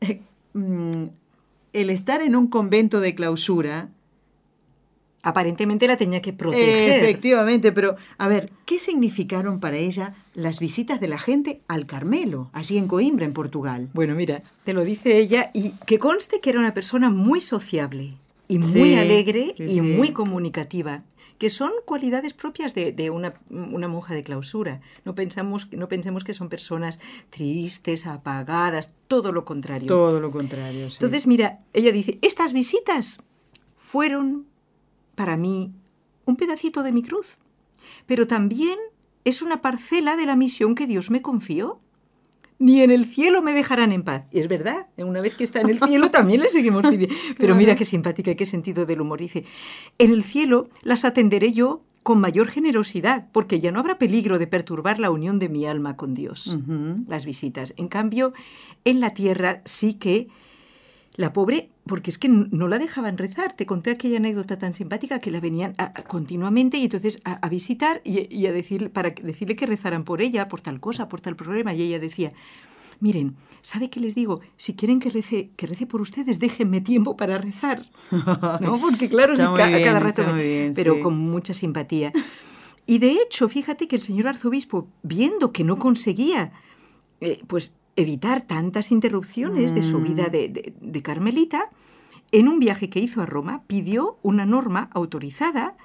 [0.00, 0.20] eh,
[0.52, 1.06] mm,
[1.72, 3.88] el estar en un convento de clausura...
[5.22, 7.02] Aparentemente la tenía que proteger.
[7.02, 12.48] Efectivamente, pero a ver, ¿qué significaron para ella las visitas de la gente al Carmelo,
[12.52, 13.88] allí en Coimbra, en Portugal?
[13.92, 18.14] Bueno, mira, te lo dice ella y que conste que era una persona muy sociable
[18.48, 21.04] y muy alegre y muy comunicativa
[21.38, 24.80] que son cualidades propias de, una, monja de clausura.
[25.04, 26.98] No, pensamos, no pensemos que son personas
[27.30, 29.88] tristes, apagadas, todo lo contrario.
[29.88, 30.88] Todo lo contrario.
[30.90, 33.20] Entonces, mira, ella dice, estas visitas
[33.76, 34.46] fueron
[35.14, 35.72] para mí
[36.24, 37.36] un pedacito de mi cruz,
[38.06, 38.78] pero también
[39.24, 41.80] es una parcela de la misión que Dios me confió.
[42.58, 44.24] Ni en el cielo me dejarán en paz.
[44.30, 47.14] Y es verdad, una vez que está en el cielo también le seguimos pidiendo.
[47.38, 49.20] Pero mira qué simpática y qué sentido del humor.
[49.20, 49.44] Dice,
[49.98, 54.46] en el cielo las atenderé yo con mayor generosidad, porque ya no habrá peligro de
[54.46, 56.56] perturbar la unión de mi alma con Dios.
[57.08, 57.74] Las visitas.
[57.76, 58.32] En cambio,
[58.84, 60.28] en la tierra sí que
[61.16, 63.54] la pobre, porque es que no la dejaban rezar.
[63.54, 65.74] Te conté aquella anécdota tan simpática que la venían
[66.06, 70.60] continuamente y entonces a, visitar y, a decir, para decirle que rezaran por ella, por
[70.60, 71.72] tal cosa, por tal problema.
[71.72, 72.34] Y ella decía,
[73.00, 74.40] miren, ¿sabe qué les digo?
[74.56, 77.86] Si quieren que rece, que rece por ustedes, déjenme tiempo para rezar.
[78.60, 78.78] ¿No?
[78.78, 80.22] Porque claro, si cada rato...
[80.74, 82.12] pero con mucha simpatía.
[82.84, 86.52] Y de hecho, fíjate que el señor arzobispo, viendo que no conseguía,
[87.20, 90.90] eh, pues evitar tantas interrupciones de su vida mm.
[90.92, 91.70] de, Carmelita,
[92.32, 95.76] en un viaje que hizo a Roma pidió una norma autorizada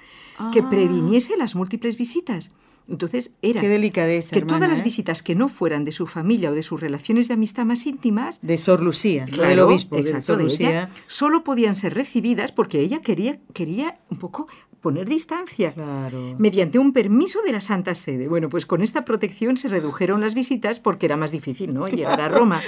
[0.52, 0.70] que ah.
[0.70, 2.52] previniese las múltiples visitas.
[2.88, 4.82] Entonces era Qué delicadeza, que todas las ¿eh?
[4.82, 8.40] visitas que no fueran de su familia o de sus relaciones de amistad más íntimas
[8.42, 13.38] de Sor Lucía, del obispo, exacto, de, Lucía, solo podían ser recibidas porque ella quería
[13.54, 14.48] quería un poco
[14.82, 15.72] poner distancia
[16.38, 18.28] mediante un permiso de la Santa Sede.
[18.28, 21.86] Bueno, pues con esta protección se redujeron las visitas porque era más difícil, ¿no?
[21.88, 22.60] Llegar a Roma.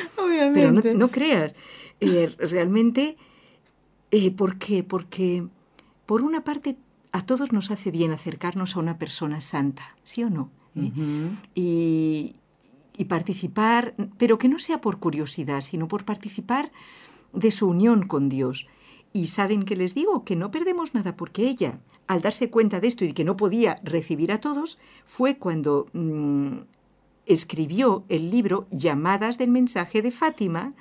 [0.55, 1.55] Pero no, creas,
[2.01, 3.17] eh, realmente,
[4.13, 4.85] eh, ¿por qué?
[4.85, 5.45] Porque
[6.07, 6.77] por una parte
[7.13, 10.51] a todos nos hace bien acercarnos a una persona santa, ¿sí o no?
[10.77, 10.91] ¿Eh?
[11.55, 12.35] y,
[12.97, 16.73] y participar, pero que no sea por curiosidad, sino por participar
[17.33, 18.67] de su unión con Dios.
[19.13, 22.89] Y saben que les digo que no perdemos nada porque ella, al darse cuenta de
[22.89, 26.59] esto y que no podía recibir a todos, fue cuando mm,
[27.27, 30.75] escribió el libro Llamadas del mensaje de Fátima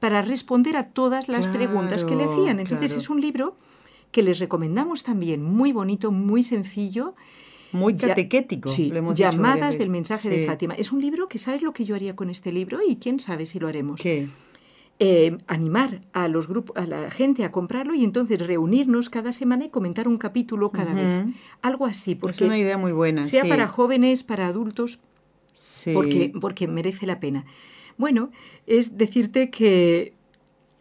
[0.00, 2.60] para responder a todas las preguntas que le hacían.
[2.60, 3.54] Entonces es un libro
[4.10, 7.14] que les recomendamos también, muy bonito, muy sencillo.
[7.72, 8.68] Muy catequético.
[8.68, 10.74] Sí, Llamadas del mensaje de Fátima.
[10.74, 13.46] Es un libro que sabes lo que yo haría con este libro y quién sabe
[13.46, 14.00] si lo haremos.
[14.00, 14.28] ¿Qué?
[15.00, 19.64] Eh, animar a los grupos, a la gente a comprarlo y entonces reunirnos cada semana
[19.64, 21.24] y comentar un capítulo cada vez.
[21.62, 22.14] Algo así.
[22.14, 23.24] Porque es una idea muy buena.
[23.24, 25.00] Sea para jóvenes, para adultos,
[25.92, 27.44] porque, porque merece la pena.
[27.96, 28.30] Bueno,
[28.66, 30.14] es decirte que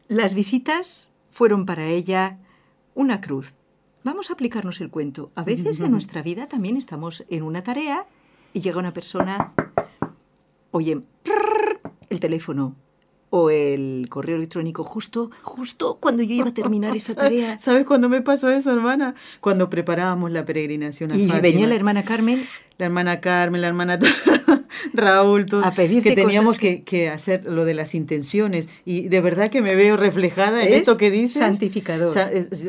[0.07, 2.37] las visitas fueron para ella
[2.93, 3.55] una cruz.
[4.03, 5.31] Vamos a aplicarnos el cuento.
[5.33, 8.05] A veces en nuestra vida también estamos en una tarea
[8.53, 9.53] y llega una persona,
[10.71, 11.01] oye,
[12.09, 12.75] el teléfono,
[13.35, 17.57] o el correo electrónico justo, justo cuando yo iba a terminar esa tarea.
[17.59, 19.15] ¿Sabes cuándo me pasó eso, hermana?
[19.41, 22.45] Cuando preparábamos la peregrinación a Y venía la hermana Carmen.
[22.77, 23.97] La hermana Carmen, la hermana
[24.93, 27.09] Raúl, todo, a pedirte que teníamos que...
[27.09, 31.09] hacer lo de las intenciones y de verdad que me veo reflejada en esto que
[31.09, 31.39] dices.
[31.39, 32.15] Santificador.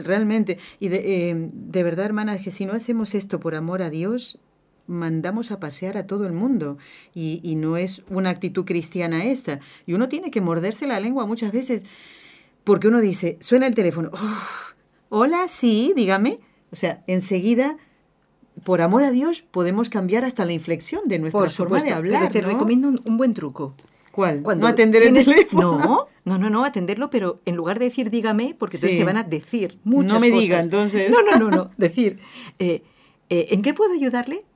[0.02, 0.56] realmente.
[0.80, 4.40] Y de, eh, de verdad, hermana, que si no hacemos esto por amor a Dios,
[4.86, 6.78] mandamos a pasear a todo el mundo
[7.14, 9.60] y, no es una actitud cristiana esta.
[9.86, 11.84] Y uno tiene que morderse la lengua muchas veces
[12.64, 14.38] porque uno dice, suena el teléfono, oh,
[15.10, 16.38] hola, sí, dígame.
[16.72, 17.76] O sea, enseguida,
[18.64, 22.32] por amor a Dios, podemos cambiar hasta la inflexión de nuestra forma de hablar.
[22.32, 23.74] te recomiendo un, buen truco.
[24.10, 24.42] ¿Cuál?
[24.42, 26.08] Cuando ¿No atender el teléfono?
[26.24, 29.18] No, no, no, no, atenderlo, pero en lugar de decir dígame, porque entonces te van
[29.18, 30.42] a decir muchas No me cosas.
[30.42, 31.10] diga, entonces.
[31.10, 32.18] No, no, no, no, decir,
[32.58, 32.82] eh,
[33.28, 34.46] eh, ¿en qué puedo ayudarle?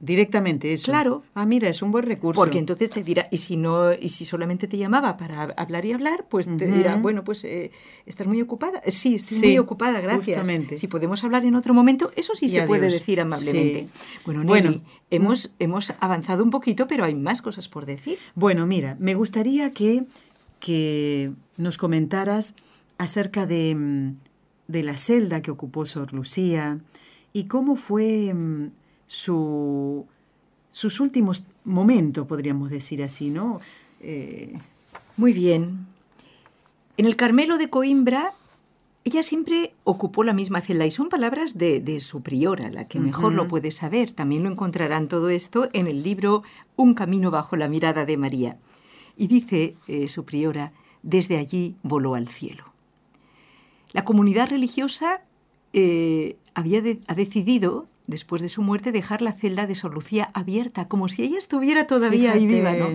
[0.00, 0.90] Directamente eso.
[0.90, 1.22] Claro.
[1.34, 2.38] Ah, mira, es un buen recurso.
[2.38, 5.92] Porque entonces te dirá, y si no, y si solamente te llamaba para hablar y
[5.92, 7.70] hablar, pues te dirá, bueno, pues eh,
[8.04, 8.82] estás muy ocupada.
[8.86, 10.38] Sí, estoy muy ocupada, gracias.
[10.38, 10.76] Justamente.
[10.76, 13.88] Si podemos hablar en otro momento, eso sí se puede decir amablemente.
[14.26, 18.18] Bueno, Nelly, hemos, hemos avanzado un poquito, pero hay más cosas por decir.
[18.34, 20.04] Bueno, mira, me gustaría que,
[20.60, 22.54] que nos comentaras
[22.98, 24.16] acerca de, mm,
[24.68, 26.80] de la celda que ocupó Sor Lucía
[27.32, 28.70] y cómo fue mm,
[29.06, 30.06] su,
[30.70, 33.60] sus últimos momentos, podríamos decir así, ¿no?
[34.00, 34.54] Eh,
[35.16, 35.86] Muy bien.
[36.96, 38.34] En el Carmelo de Coimbra,
[39.04, 43.34] ella siempre ocupó la misma celda y son palabras de, su priora, la que mejor
[43.34, 44.12] lo puede saber.
[44.12, 46.42] También lo encontrarán todo esto en el libro
[46.76, 48.56] Un camino bajo la mirada de María.
[49.16, 52.64] Y dice eh, su priora, desde allí voló al cielo.
[53.92, 55.22] La comunidad religiosa
[55.72, 60.88] eh, había ha decidido después de su muerte, dejar la celda de Sor Lucía abierta,
[60.88, 62.88] como si ella estuviera todavía ahí viva, ¿no?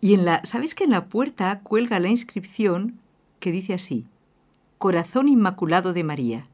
[0.00, 3.00] Y en la, ¿sabes que en la puerta cuelga la inscripción
[3.40, 4.06] que dice así:
[4.78, 6.44] Corazón Inmaculado de María.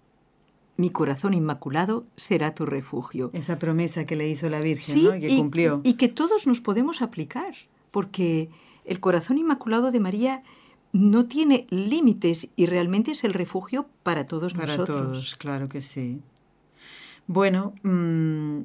[0.77, 3.31] Mi corazón inmaculado será tu refugio.
[3.33, 5.15] Esa promesa que le hizo la Virgen, ¿no?
[5.15, 5.81] Y que cumplió.
[5.85, 7.55] Y, que todos nos podemos aplicar,
[7.93, 8.49] porque
[8.85, 10.43] el corazón inmaculado de María
[10.93, 14.89] no tiene límites y realmente es el refugio para todos nosotros.
[14.89, 16.23] Para todos, claro que sí.
[17.27, 18.61] Bueno, mm,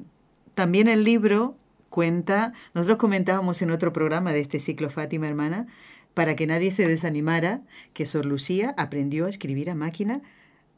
[0.54, 1.56] también el libro
[1.90, 5.68] cuenta, nosotros comentábamos en otro programa de este ciclo Fátima, hermana,
[6.14, 7.62] para que nadie se desanimara,
[7.94, 10.22] que Sor Lucía aprendió a escribir a máquina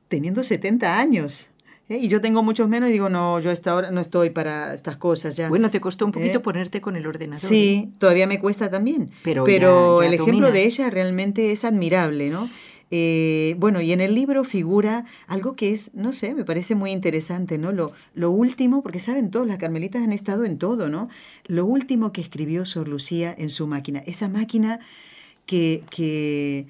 [0.07, 1.49] teniendo 70 años.
[1.89, 1.97] ¿eh?
[1.97, 4.73] Y yo tengo muchos menos y digo, no, yo a esta hora no estoy para
[4.73, 5.49] estas cosas ya.
[5.49, 6.41] Bueno, te costó un poquito ¿Eh?
[6.41, 7.41] ponerte con el ordenador.
[7.41, 9.09] Sí, todavía me cuesta también.
[9.23, 12.49] Pero, Pero el ejemplo de ella realmente es admirable, ¿no?
[13.57, 17.57] Bueno, y en el libro figura algo que es, no sé, me parece muy interesante,
[17.57, 17.71] ¿no?
[17.71, 21.09] Lo, lo último, porque saben todos, las carmelitas han estado en todo, ¿no?
[21.45, 24.79] Lo último que escribió Sor Lucía en su máquina, esa máquina
[25.45, 26.67] que, que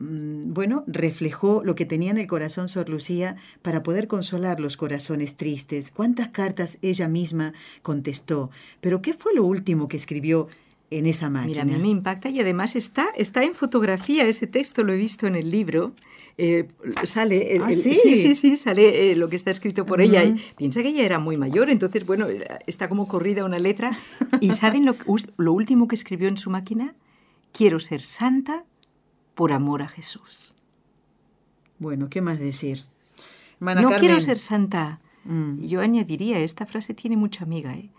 [0.00, 4.76] Mm, bueno, reflejó lo que tenía en el corazón Sor Lucía para poder consolar los
[4.76, 5.90] corazones tristes.
[5.90, 7.52] ¿Cuántas cartas ella misma
[7.82, 8.50] contestó?
[8.80, 10.48] Pero ¿qué fue lo último que escribió
[10.90, 11.64] en esa máquina?
[11.64, 14.96] Mira, a mí me impacta y además está, está en fotografía, ese texto lo he
[14.96, 15.92] visto en el libro.
[16.40, 16.68] Eh,
[17.02, 17.94] sale ¿Ah, sí?
[17.94, 18.34] sí?
[18.36, 21.36] sí sale eh, lo que está escrito por ella y piensa que ella era muy
[21.36, 22.28] mayor entonces bueno
[22.68, 23.98] está como corrida una letra
[24.40, 24.94] y saben lo,
[25.36, 26.94] lo último que escribió en su máquina
[27.52, 28.64] quiero ser santa
[29.34, 30.54] por amor a Jesús.
[31.78, 32.84] Bueno, ¿qué más decir?
[33.60, 35.00] no quiero ser santa.
[35.24, 35.62] Mm.
[35.62, 37.74] Yo añadiría, esta frase tiene mucha amiga.
[37.74, 37.90] ¿eh?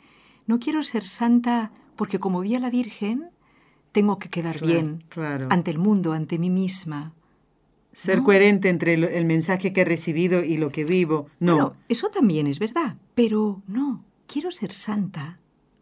[0.47, 3.29] No quiero ser santa porque como vi a la Virgen,
[3.91, 5.03] tengo que quedar bien
[5.49, 7.13] ante el mundo, ante mí misma.
[7.91, 11.27] Ser coherente entre el, mensaje que he recibido y lo que vivo.
[11.41, 11.75] No.
[11.89, 12.95] eso también es verdad.
[13.15, 15.39] Pero no, quiero ser santa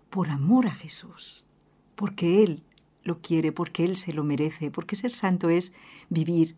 [0.10, 1.46] por amor a Jesús.
[1.94, 2.64] Porque Él
[3.04, 5.72] lo quiere porque Él se lo merece, porque ser santo es
[6.10, 6.56] vivir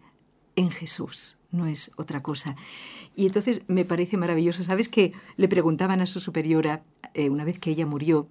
[0.55, 2.55] en Jesús, no es otra cosa.
[3.13, 4.63] Y entonces me parece maravilloso.
[4.63, 6.81] ¿Sabes que le preguntaban a su superiora,
[7.13, 8.29] eh, una vez que ella murió,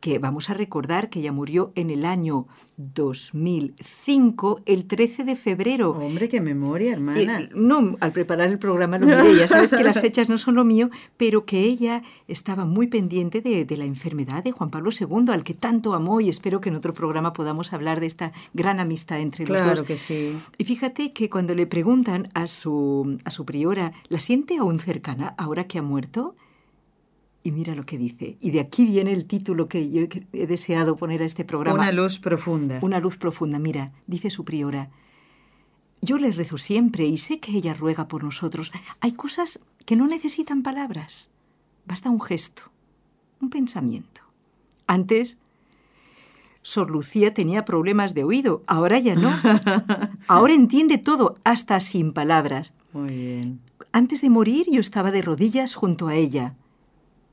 [0.00, 2.46] que vamos a recordar que ella murió en el año
[2.78, 5.90] 2005, el 13 de febrero.
[5.90, 7.40] Hombre, qué memoria, hermana.
[7.40, 10.54] Eh, no, al preparar el programa lo miré, ya sabes que las fechas no son
[10.54, 14.90] lo mío, pero que ella estaba muy pendiente de, de, la enfermedad de Juan Pablo
[14.98, 18.32] II, al que tanto amó, y espero que en otro programa podamos hablar de esta
[18.54, 19.66] gran amistad entre los dos.
[19.66, 20.36] Claro que sí.
[20.56, 25.34] Y fíjate que cuando le preguntan a su, a su priora, ¿la siente aún cercana
[25.36, 26.34] ahora que ha muerto?
[27.42, 28.36] Y mira lo que dice.
[28.40, 31.78] Y de aquí viene el título que yo he deseado poner a este programa.
[31.78, 32.78] Una luz profunda.
[32.82, 33.58] Una luz profunda.
[33.58, 34.90] Mira, dice su priora.
[36.02, 38.72] Yo le rezo siempre y sé que ella ruega por nosotros.
[39.00, 41.30] Hay cosas que no necesitan palabras.
[41.86, 42.62] Basta un gesto,
[43.40, 44.22] un pensamiento.
[44.86, 45.38] Antes,
[46.62, 49.32] Sor Lucía tenía problemas de oído, ahora ya no.
[50.28, 52.74] Ahora entiende todo, hasta sin palabras.
[52.92, 53.60] Muy bien.
[53.92, 56.54] Antes de morir yo estaba de rodillas junto a ella.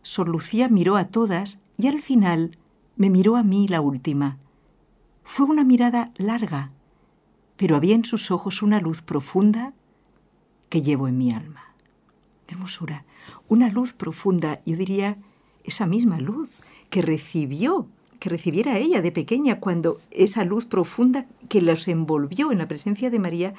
[0.07, 2.55] Sor Lucía miró a todas y al final
[2.95, 4.37] me miró a mí la última.
[5.25, 6.71] Fue una mirada larga,
[7.57, 9.73] pero había en sus ojos una luz profunda
[10.69, 11.73] que llevo en mi alma.
[12.47, 13.03] Hermosura,
[13.49, 15.17] una luz profunda, yo diría
[15.65, 17.85] esa misma luz que recibió,
[18.21, 23.09] que recibiera ella de pequeña cuando esa luz profunda que los envolvió en la presencia
[23.09, 23.55] de María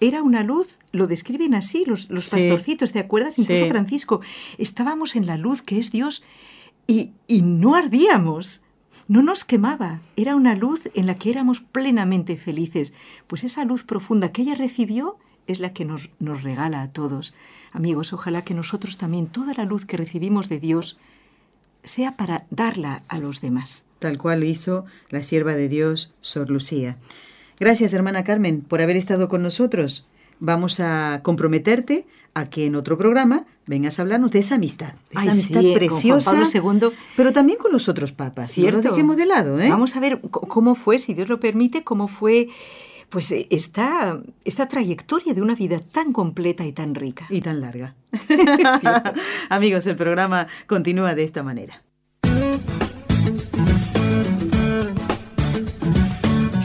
[0.00, 3.38] era una luz, lo describen así los, pastorcitos, ¿te acuerdas?
[3.38, 4.20] Incluso Francisco,
[4.58, 6.22] estábamos en la luz que es Dios
[6.86, 8.62] y, no ardíamos,
[9.06, 12.94] no nos quemaba, era una luz en la que éramos plenamente felices.
[13.26, 17.34] Pues esa luz profunda que ella recibió es la que nos, nos regala a todos.
[17.72, 20.98] Amigos, ojalá que nosotros también, toda la luz que recibimos de Dios,
[21.84, 23.84] sea para darla a los demás.
[23.98, 26.96] Tal cual hizo la sierva de Dios, Sor Lucía.
[27.60, 30.06] Gracias, hermana Carmen, por haber estado con nosotros.
[30.38, 35.30] Vamos a comprometerte a que en otro programa vengas a hablarnos de esa amistad, esa
[35.30, 36.30] amistad preciosa,
[36.62, 38.56] con Pablo pero también con los otros papas.
[38.56, 39.68] No lo dejemos de lado, ¿eh?
[39.68, 42.48] Vamos a ver cómo fue, si Dios lo permite, cómo fue
[43.10, 47.26] pues esta, esta trayectoria de una vida tan completa y tan rica.
[47.28, 47.94] Y tan larga.
[49.50, 51.82] Amigos, el programa continúa de esta manera.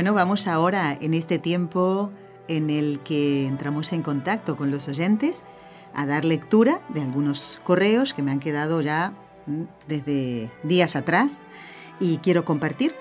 [0.00, 2.10] Bueno, vamos ahora en este tiempo
[2.48, 5.44] en el que entramos en contacto con los oyentes
[5.92, 9.12] a dar lectura de algunos correos que me han quedado ya
[9.86, 11.42] desde días atrás
[12.00, 12.94] y quiero compartir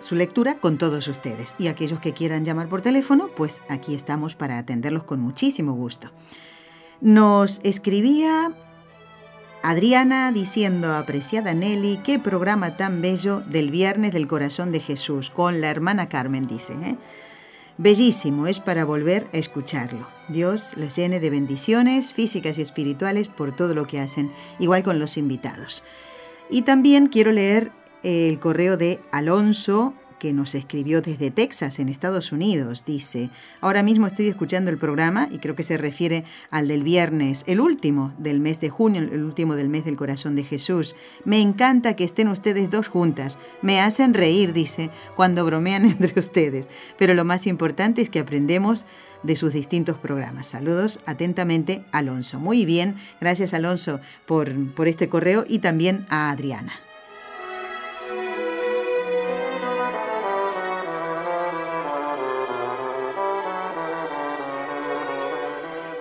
[0.00, 1.54] su lectura con todos ustedes.
[1.58, 6.10] Y aquellos que quieran llamar por teléfono, pues aquí estamos para atenderlos con muchísimo gusto.
[7.00, 8.52] Nos escribía
[9.62, 15.60] Adriana diciendo, apreciada Nelly, qué programa tan bello del Viernes del Corazón de Jesús, con
[15.60, 16.74] la hermana Carmen, dice.
[16.74, 16.96] ¿eh?
[17.76, 20.06] Bellísimo, es para volver a escucharlo.
[20.28, 24.98] Dios les llene de bendiciones físicas y espirituales por todo lo que hacen, igual con
[24.98, 25.82] los invitados.
[26.50, 32.32] Y también quiero leer el correo de Alonso que nos escribió desde Texas, en Estados
[32.32, 32.84] Unidos.
[32.86, 37.44] Dice, ahora mismo estoy escuchando el programa y creo que se refiere al del viernes,
[37.46, 40.96] el último del mes de junio, el último del mes del corazón de Jesús.
[41.24, 43.38] Me encanta que estén ustedes dos juntas.
[43.62, 46.68] Me hacen reír, dice, cuando bromean entre ustedes.
[46.98, 48.86] Pero lo más importante es que aprendemos
[49.22, 50.46] de sus distintos programas.
[50.46, 52.38] Saludos atentamente, Alonso.
[52.38, 56.87] Muy bien, gracias Alonso por, por este correo y también a Adriana.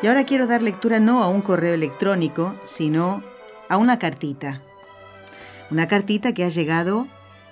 [0.01, 3.23] Y ahora quiero dar lectura no a un correo electrónico, sino
[3.67, 4.61] a una cartita.
[5.71, 7.07] Una cartita que ha llegado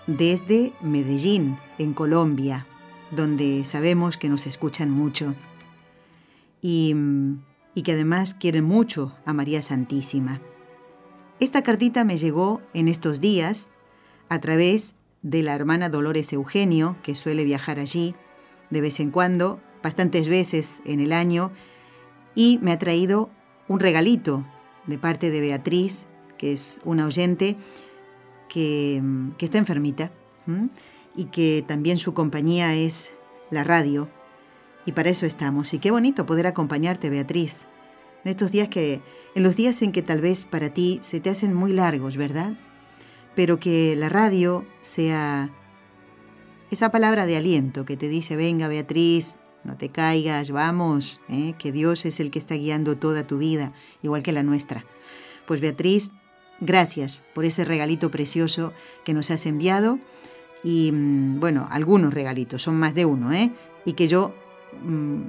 [0.06, 2.68] desde Medellín, en Colombia,
[3.10, 5.34] donde sabemos que nos escuchan mucho
[6.62, 6.96] y,
[7.74, 10.40] y que además quieren mucho a María Santísima.
[11.40, 13.70] Esta cartita me llegó en estos días
[14.30, 14.94] a través
[15.24, 18.16] de la hermana Dolores Eugenio, que suele viajar allí
[18.70, 21.52] de vez en cuando, bastantes veces en el año,
[22.36, 23.30] y me ha traído
[23.68, 24.46] un regalito
[24.86, 26.06] de parte de Beatriz,
[26.38, 27.56] que es una oyente
[28.50, 29.02] que,
[29.40, 30.12] está enfermita
[31.16, 33.14] y que también su compañía es
[33.50, 34.10] la radio.
[34.86, 35.74] Y para eso estamos.
[35.74, 37.66] Y qué bonito poder acompañarte, Beatriz,
[38.24, 39.02] en estos días que,
[39.34, 42.58] en los días en que tal vez para ti se te hacen muy largos, ¿verdad?
[43.36, 45.50] Pero que la radio sea
[46.70, 51.54] esa palabra de aliento que te dice, venga Beatriz, no te caigas, vamos, ¿eh?
[51.58, 54.86] que Dios es el que está guiando toda tu vida, igual que la nuestra.
[55.46, 56.12] Pues Beatriz,
[56.60, 60.00] gracias por ese regalito precioso que nos has enviado
[60.64, 63.52] y mm, bueno, algunos regalitos, son más de uno, ¿eh?
[63.86, 64.36] y que yo
[64.84, 65.22] mm,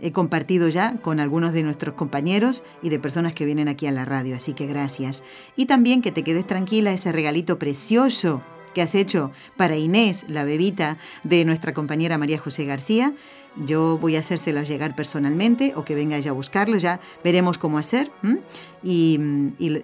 [0.00, 3.92] he compartido ya con algunos de nuestros compañeros y de personas que vienen aquí a
[3.92, 5.24] la radio, así que gracias.
[5.56, 8.42] Y también que te quedes tranquila, ese regalito precioso
[8.74, 13.14] que has hecho para Inés, la bebita de nuestra compañera María José García,
[13.56, 17.78] yo voy a hacérselo llegar personalmente o que venga ella a buscarlo, ya veremos cómo
[17.78, 18.10] hacer
[18.82, 19.18] y,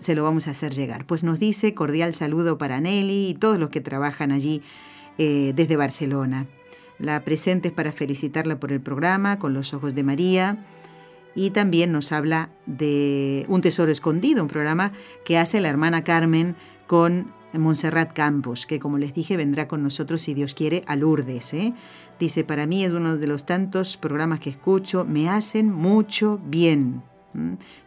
[0.01, 1.07] se lo vamos a hacer llegar.
[1.07, 4.63] Pues nos dice cordial saludo para Nelly y todos los que trabajan allí
[5.19, 6.47] eh, desde Barcelona.
[6.99, 10.65] La presente es para felicitarla por el programa Con los Ojos de María
[11.35, 14.93] y también nos habla de Un Tesoro Escondido, un programa
[15.25, 16.55] que hace la hermana Carmen
[16.87, 21.55] con Montserrat Campos, que como les dije vendrá con nosotros si Dios quiere a Lourdes.
[21.55, 21.75] ¿eh?
[22.19, 27.03] Dice, para mí es uno de los tantos programas que escucho, me hacen mucho bien.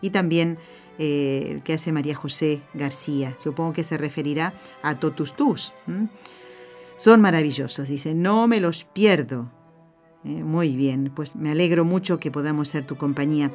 [0.01, 0.57] Y también
[0.99, 5.73] eh, que hace María José García, supongo que se referirá a Totus Tus.
[6.97, 9.51] Son maravillosos, dice, no me los pierdo.
[10.23, 13.51] Eh, muy bien, pues me alegro mucho que podamos ser tu compañía.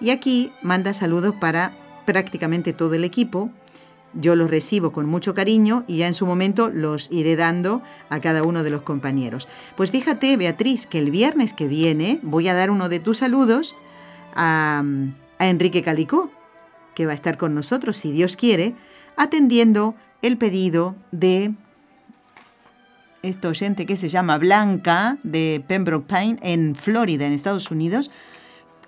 [0.00, 3.50] Y aquí manda saludos para prácticamente todo el equipo,
[4.14, 8.20] yo los recibo con mucho cariño y ya en su momento los iré dando a
[8.20, 9.48] cada uno de los compañeros.
[9.76, 13.74] Pues fíjate, Beatriz, que el viernes que viene voy a dar uno de tus saludos
[14.34, 14.82] a,
[15.40, 16.30] Enrique Calicó,
[16.94, 18.74] que va a estar con nosotros, si Dios quiere,
[19.16, 21.52] atendiendo el pedido de
[23.22, 28.10] esta oyente que se llama Blanca de Pembroke Pine en Florida, en Estados Unidos,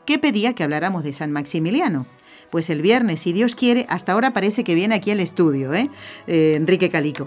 [0.06, 2.06] que pedía que habláramos de San Maximiliano
[2.50, 5.90] pues el viernes, si Dios quiere, hasta ahora parece que viene aquí al estudio, ¿eh?
[6.26, 7.26] eh Enrique Calico.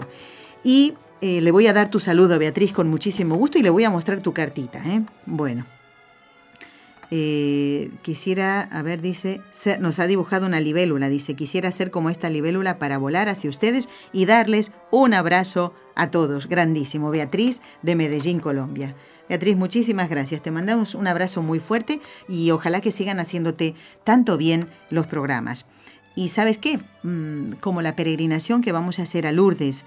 [0.64, 3.84] Y eh, le voy a dar tu saludo Beatriz con muchísimo gusto y le voy
[3.84, 4.82] a mostrar tu cartita.
[4.86, 5.02] ¿eh?
[5.26, 5.66] Bueno,
[8.02, 9.40] quisiera, a ver, dice,
[9.80, 13.88] nos ha dibujado una libélula, dice, quisiera ser como esta libélula para volar hacia ustedes
[14.12, 16.46] y darles un abrazo a todos.
[16.48, 18.94] Grandísimo, Beatriz de Medellín, Colombia.
[19.30, 20.42] Beatriz, muchísimas gracias.
[20.42, 25.66] Te mandamos un abrazo muy fuerte y ojalá que sigan haciéndote tanto bien los programas.
[26.16, 29.84] Y sabes qué, mm, como la peregrinación que vamos a hacer a Lourdes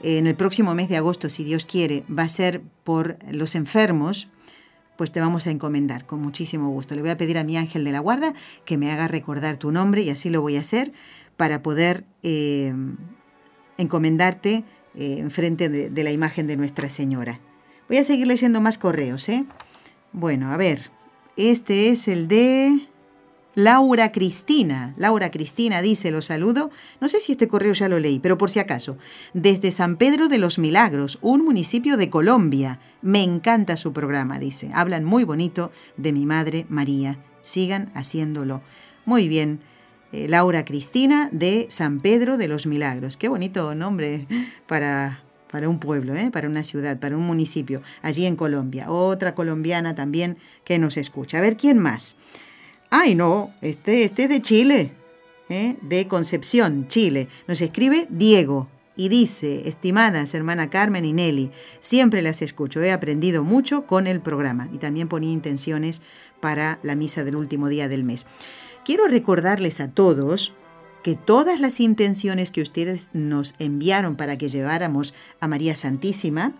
[0.00, 4.28] en el próximo mes de agosto, si Dios quiere, va a ser por los enfermos,
[4.96, 6.94] pues te vamos a encomendar con muchísimo gusto.
[6.94, 8.32] Le voy a pedir a mi ángel de la guarda
[8.64, 10.92] que me haga recordar tu nombre y así lo voy a hacer
[11.36, 12.72] para poder eh,
[13.76, 14.62] encomendarte
[14.94, 17.40] eh, en frente de la imagen de Nuestra Señora.
[17.88, 19.44] Voy a seguir leyendo más correos, ¿eh?
[20.12, 20.90] Bueno, a ver.
[21.36, 22.86] Este es el de
[23.54, 24.94] Laura Cristina.
[24.96, 26.70] Laura Cristina dice, lo saludo.
[27.00, 28.98] No sé si este correo ya lo leí, pero por si acaso.
[29.32, 32.78] Desde San Pedro de los Milagros, un municipio de Colombia.
[33.00, 34.70] Me encanta su programa, dice.
[34.74, 37.18] Hablan muy bonito de mi madre María.
[37.40, 38.60] Sigan haciéndolo.
[39.06, 39.60] Muy bien.
[40.12, 43.16] Eh, Laura Cristina de San Pedro de los Milagros.
[43.16, 44.26] Qué bonito nombre
[44.66, 46.30] para, para un pueblo, ¿eh?
[46.30, 48.90] para una ciudad, para un municipio, allí en Colombia.
[48.90, 51.38] Otra colombiana también que nos escucha.
[51.38, 52.16] A ver, ¿quién más?
[52.90, 54.92] Ay, no, este, este es de Chile,
[55.48, 55.76] ¿eh?
[55.82, 57.28] de Concepción, Chile.
[57.46, 63.44] Nos escribe Diego y dice, estimadas hermana Carmen y Nelly, siempre las escucho, he aprendido
[63.44, 66.02] mucho con el programa y también ponía intenciones
[66.40, 68.26] para la misa del último día del mes.
[68.84, 70.52] Quiero recordarles a todos
[71.08, 76.52] que todas las intenciones que ustedes nos enviaron para que lleváramos a María Santísima,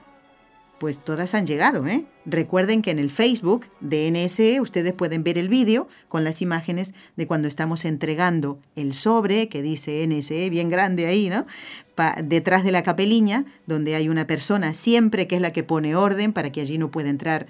[0.79, 2.07] pues todas han llegado, ¿eh?
[2.25, 6.95] Recuerden que en el Facebook de NSE ustedes pueden ver el vídeo con las imágenes
[7.15, 11.45] de cuando estamos entregando el sobre que dice NSE bien grande ahí, ¿no?
[12.23, 16.33] detrás de la capeliña, donde hay una persona siempre que es la que pone orden
[16.33, 17.49] para que allí no pueda entrar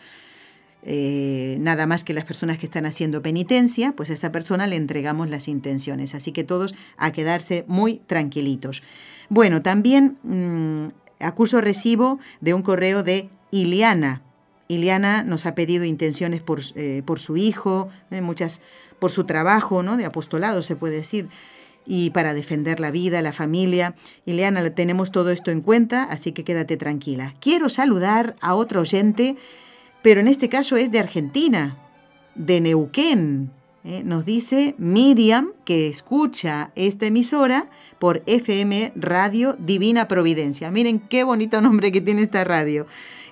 [0.83, 4.77] eh, nada más que las personas que están haciendo penitencia, pues a esa persona le
[4.77, 6.15] entregamos las intenciones.
[6.15, 8.83] Así que todos a quedarse muy tranquilitos.
[9.29, 10.89] Bueno, también mm,
[11.25, 14.23] acuso recibo de un correo de Iliana.
[14.69, 18.61] Iliana nos ha pedido intenciones por, eh, por su hijo, eh, muchas
[18.99, 19.97] por su trabajo, ¿no?
[19.97, 21.29] De apostolado se puede decir
[21.89, 23.95] y para defender la vida, la familia.
[24.27, 27.35] Ileana, tenemos todo esto en cuenta, así que quédate tranquila.
[27.41, 29.37] Quiero saludar a otro oyente,
[30.03, 31.77] pero en este caso es de Argentina,
[32.35, 33.51] de Neuquén.
[33.85, 34.03] ¿eh?
[34.05, 37.67] Nos dice Miriam, que escucha esta emisora
[37.99, 40.71] por FM Radio Divina Providencia.
[40.71, 42.87] Miren qué bonito nombre que tiene esta radio.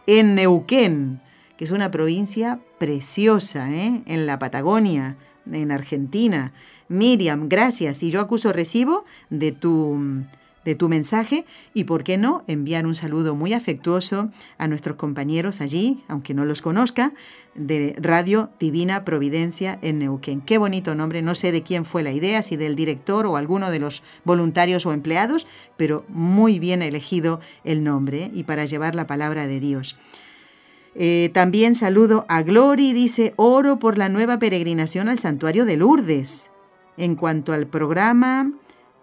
[0.07, 1.21] En Neuquén,
[1.57, 4.03] que es una provincia preciosa, ¿eh?
[4.07, 5.17] en la Patagonia,
[5.51, 6.53] en Argentina.
[6.89, 8.03] Miriam, gracias.
[8.03, 10.25] Y yo acuso recibo de tu
[10.67, 15.61] de tu mensaje y, por qué no, enviar un saludo muy afectuoso a nuestros compañeros
[15.61, 17.15] allí, aunque no los conozca,
[17.55, 20.43] de Radio Divina Providencia en Neuquén.
[20.43, 23.71] Qué bonito nombre, no sé de quién fue la idea, si del director o alguno
[23.71, 25.47] de los voluntarios o empleados,
[25.77, 29.97] pero muy bien elegido el nombre y para llevar la palabra de Dios.
[30.97, 36.51] Eh, también saludo a Glory, dice, oro por la nueva peregrinación al santuario de Lourdes.
[36.97, 38.51] En cuanto al programa,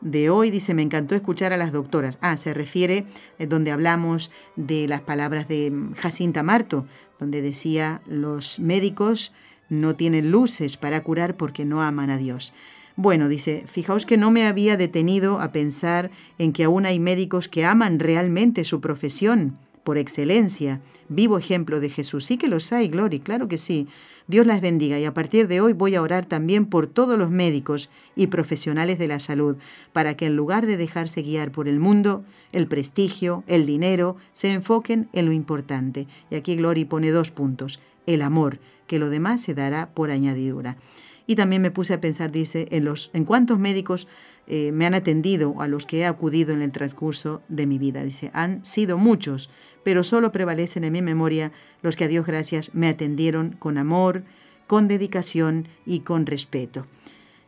[0.04, 0.52] de hoy.
[0.52, 2.18] Dice, me encantó escuchar a las doctoras.
[2.22, 3.06] Ah, se refiere
[3.40, 6.86] eh, donde hablamos de las palabras de mm, Jacinta Marto,
[7.20, 9.34] donde decía, los médicos
[9.70, 12.54] no tienen luces para curar porque no aman a Dios.
[12.96, 17.48] Bueno, dice, fijaos que no me había detenido a pensar en que aún hay médicos
[17.48, 22.26] que aman realmente su profesión por excelencia, vivo ejemplo de Jesús.
[22.26, 23.88] Sí que los hay, Glory, claro que sí.
[24.28, 27.30] Dios las bendiga y a partir de hoy voy a orar también por todos los
[27.30, 29.58] médicos y profesionales de la salud,
[29.92, 32.24] para que en lugar de dejarse guiar por el mundo,
[32.54, 36.08] el prestigio, el dinero, se enfoquen en lo importante.
[36.30, 37.80] Y aquí Glory pone dos puntos.
[38.06, 40.78] El amor, que lo demás se dará por añadidura.
[41.26, 44.08] Y también me puse a pensar, dice, en, los, en cuántos médicos
[44.48, 48.04] eh, me han atendido a los que he acudido en el transcurso de mi vida.
[48.04, 49.50] Dice, han sido muchos,
[49.84, 54.24] pero solo prevalecen en mi memoria los que a Dios gracias me atendieron con amor,
[54.68, 56.88] con dedicación y con respeto.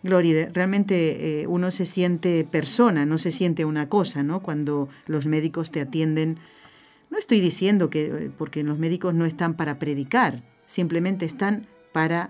[0.03, 4.41] Gloria, realmente eh, uno se siente persona, no se siente una cosa, ¿no?
[4.41, 6.37] Cuando los médicos te atienden.
[7.09, 12.29] No estoy diciendo que, eh, porque los médicos no están para predicar, simplemente están para,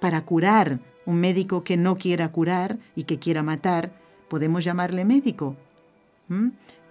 [0.00, 0.78] para curar.
[1.08, 3.98] Un médico que no quiera curar y que quiera matar,
[4.28, 5.56] podemos llamarle médico.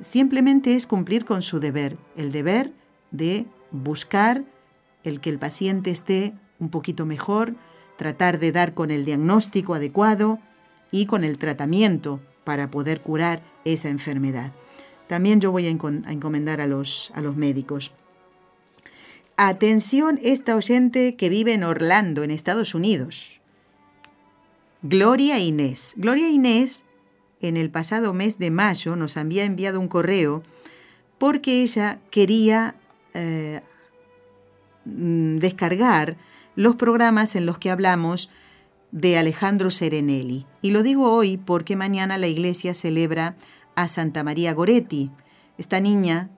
[0.01, 2.73] Simplemente es cumplir con su deber, el deber
[3.11, 4.43] de buscar
[5.03, 7.53] el que el paciente esté un poquito mejor,
[7.95, 10.39] tratar de dar con el diagnóstico adecuado
[10.89, 14.51] y con el tratamiento para poder curar esa enfermedad.
[15.05, 17.91] También yo voy a, encomendar a los, a los médicos.
[19.35, 23.41] Atención esta oyente que vive en Orlando, en Estados Unidos.
[24.81, 25.93] Gloria Inés.
[25.97, 26.85] Gloria Inés
[27.41, 30.43] en el pasado mes de mayo nos había enviado un correo
[31.17, 32.75] porque ella quería
[33.13, 33.61] eh,
[34.85, 36.17] descargar
[36.55, 38.29] los programas en los que hablamos
[38.91, 40.45] de Alejandro Serenelli.
[40.61, 43.35] Y lo digo hoy porque mañana la iglesia celebra
[43.75, 45.11] a Santa María Goretti,
[45.57, 46.29] esta niña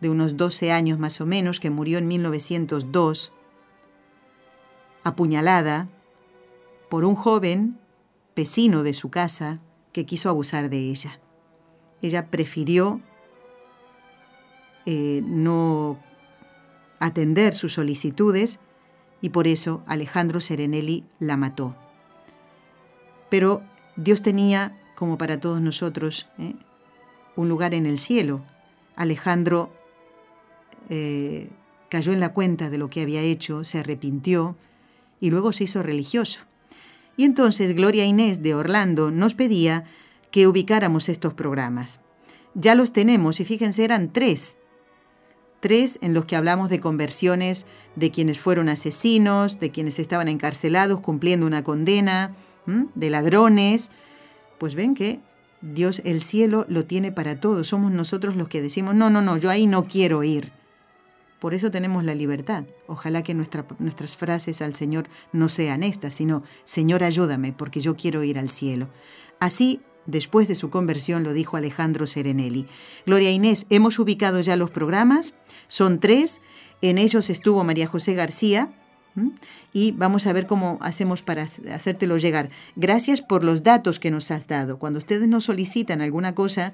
[0.00, 3.32] de unos 12 años más o menos que murió en 1902,
[5.04, 5.88] apuñalada
[6.92, 7.78] por un joven
[8.36, 9.60] vecino de su casa,
[9.94, 11.20] que quiso abusar de ella.
[12.02, 13.00] Ella prefirió
[14.84, 15.98] eh, no
[17.00, 18.60] atender sus solicitudes
[19.22, 21.74] y por eso Alejandro Serenelli la mató.
[23.30, 23.62] pero
[23.96, 26.56] Dios tenía, como para todos nosotros, ¿eh?
[27.36, 28.44] un lugar en el cielo.
[28.96, 29.72] Alejandro
[30.90, 31.48] eh,
[31.88, 34.58] cayó en la cuenta de lo que había hecho, se arrepintió
[35.20, 36.51] y luego se hizo religioso.
[37.16, 39.84] Y entonces Gloria Inés de Orlando nos pedía
[40.30, 42.00] que ubicáramos estos programas.
[42.54, 44.58] Ya los tenemos y fíjense, eran tres.
[45.60, 51.00] Tres en los que hablamos de conversiones de quienes fueron asesinos, de quienes estaban encarcelados
[51.00, 52.34] cumpliendo una condena,
[52.66, 53.90] de ladrones.
[54.58, 55.20] Pues ven que
[55.60, 57.68] Dios el cielo lo tiene para todos.
[57.68, 60.52] Somos nosotros los que decimos, no, no, no, yo ahí no quiero ir.
[61.42, 62.66] Por eso tenemos la libertad.
[62.86, 68.22] Ojalá que nuestras frases al Señor no sean estas, sino, Señor, ayúdame, porque yo quiero
[68.22, 68.90] ir al cielo.
[69.40, 72.68] Así, después de su conversión, lo dijo Alejandro Serenelli.
[73.06, 75.34] Gloria Inés, hemos ubicado ya los programas,
[75.66, 76.42] son tres,
[76.80, 78.72] en ellos estuvo María José García,
[79.72, 82.50] y vamos a ver cómo hacemos para hacértelo llegar.
[82.76, 84.78] Gracias por los datos que nos has dado.
[84.78, 86.72] Cuando ustedes nos solicitan alguna cosa,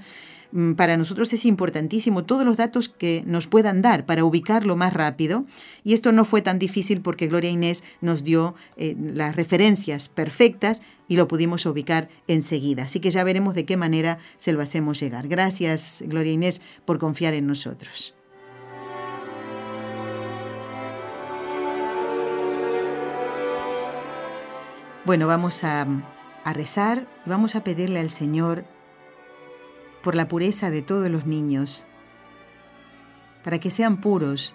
[0.76, 5.44] para nosotros es importantísimo todos los datos que nos puedan dar para ubicarlo más rápido.
[5.84, 10.82] Y esto no fue tan difícil porque Gloria Inés nos dio eh, las referencias perfectas
[11.06, 12.84] y lo pudimos ubicar enseguida.
[12.84, 15.28] Así que ya veremos de qué manera se lo hacemos llegar.
[15.28, 18.14] Gracias, Gloria Inés, por confiar en nosotros.
[25.08, 25.86] Bueno, vamos a,
[26.44, 28.66] rezar y vamos a pedirle al Señor
[30.02, 31.86] por la pureza de todos los niños,
[33.44, 34.54] para que sean puros,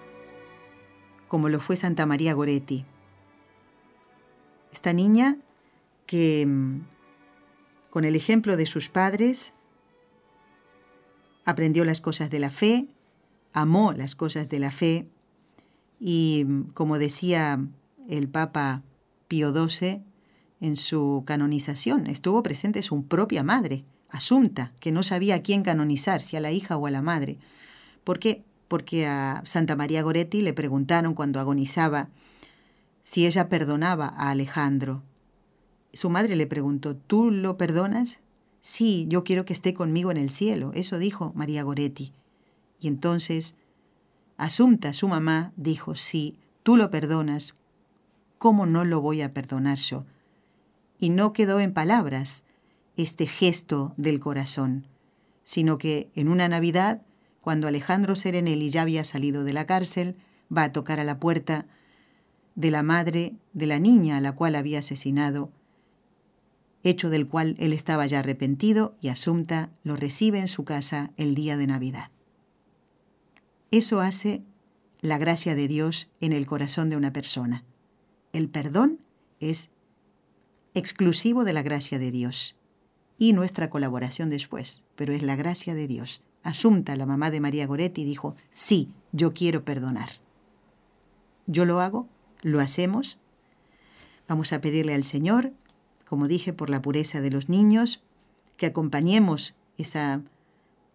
[1.27, 2.85] como lo fue Santa María Goretti.
[4.71, 5.37] Esta niña
[6.05, 6.47] que,
[7.89, 9.53] con el ejemplo de sus padres,
[11.45, 12.87] aprendió las cosas de la fe,
[13.53, 15.07] amó las cosas de la fe
[15.99, 17.59] y, como decía
[18.09, 18.83] el Papa
[19.27, 20.03] Pío XII,
[20.59, 22.07] en su canonización.
[22.07, 26.51] Estuvo presente su propia madre, Asunta, que no sabía a quién canonizar, si a la
[26.51, 27.37] hija o a la madre.
[28.05, 28.43] ¿Por qué?
[28.67, 32.07] Porque a Santa María Goretti le preguntaron cuando agonizaba
[33.01, 35.03] si ella perdonaba a Alejandro.
[35.91, 38.19] Su madre le preguntó, ¿tú lo perdonas?
[38.61, 40.71] Sí, yo quiero que esté conmigo en el cielo.
[40.73, 42.13] Eso dijo María Goretti.
[42.79, 43.55] Y entonces,
[44.37, 47.55] Asunta, su mamá, dijo, sí, tú lo perdonas.
[48.37, 50.05] ¿Cómo no lo voy a perdonar yo?
[51.03, 52.45] y no quedó en palabras
[52.97, 54.87] este gesto del corazón,
[55.43, 57.01] sino que en una Navidad,
[57.41, 60.15] cuando Alejandro Serenelli ya había salido de la cárcel,
[60.55, 61.65] va a tocar a la puerta
[62.55, 65.51] de la madre de la niña a la cual había asesinado,
[66.83, 71.33] hecho del cual él estaba ya arrepentido y Asunta lo recibe en su casa el
[71.33, 72.11] día de Navidad.
[73.71, 74.43] Eso hace
[75.01, 77.63] la gracia de Dios en el corazón de una persona.
[78.33, 78.99] El perdón
[79.39, 79.71] es
[80.75, 82.55] exclusivo de la gracia de Dios
[83.17, 86.21] y nuestra colaboración después, pero es la gracia de Dios.
[86.43, 90.09] Asunta, la mamá de María Goretti, dijo, sí, yo quiero perdonar.
[91.47, 92.07] Yo lo hago,
[92.41, 93.19] lo hacemos.
[94.27, 95.53] Vamos a pedirle al Señor,
[96.05, 98.03] como dije, por la pureza de los niños,
[98.57, 100.21] que acompañemos esa,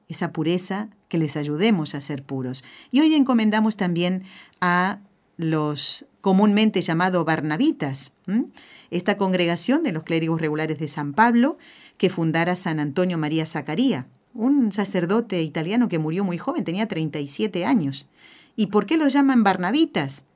[0.09, 2.64] esa pureza, que les ayudemos a ser puros.
[2.91, 4.25] Y hoy encomendamos también
[4.61, 5.01] a
[5.37, 8.12] los comúnmente llamados barnabitas,
[8.91, 11.59] esta congregación de los clérigos regulares de San Pablo
[11.97, 17.64] que fundara San Antonio María Zacaría, un sacerdote italiano que murió muy joven, tenía 37
[17.64, 18.09] años.
[18.57, 20.27] ¿Y por qué los llaman barnabitas?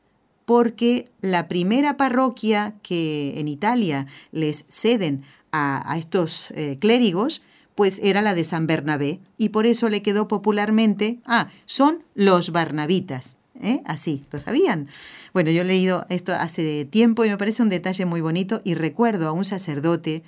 [0.44, 7.42] Porque la primera parroquia que en Italia les ceden a, estos eh, clérigos,
[7.74, 12.50] pues era la de San Bernabé, y por eso le quedó popularmente, ah, son los
[12.50, 13.36] barnabitas.
[13.62, 13.82] ¿Eh?
[13.86, 14.88] Así, ¿lo sabían?
[15.32, 18.74] Bueno, yo he leído esto hace tiempo y me parece un detalle muy bonito y
[18.74, 20.22] recuerdo a un sacerdote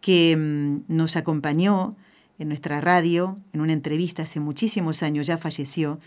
[0.00, 1.96] que mm, nos acompañó
[2.38, 6.00] en nuestra radio, en una entrevista hace muchísimos años, ya falleció,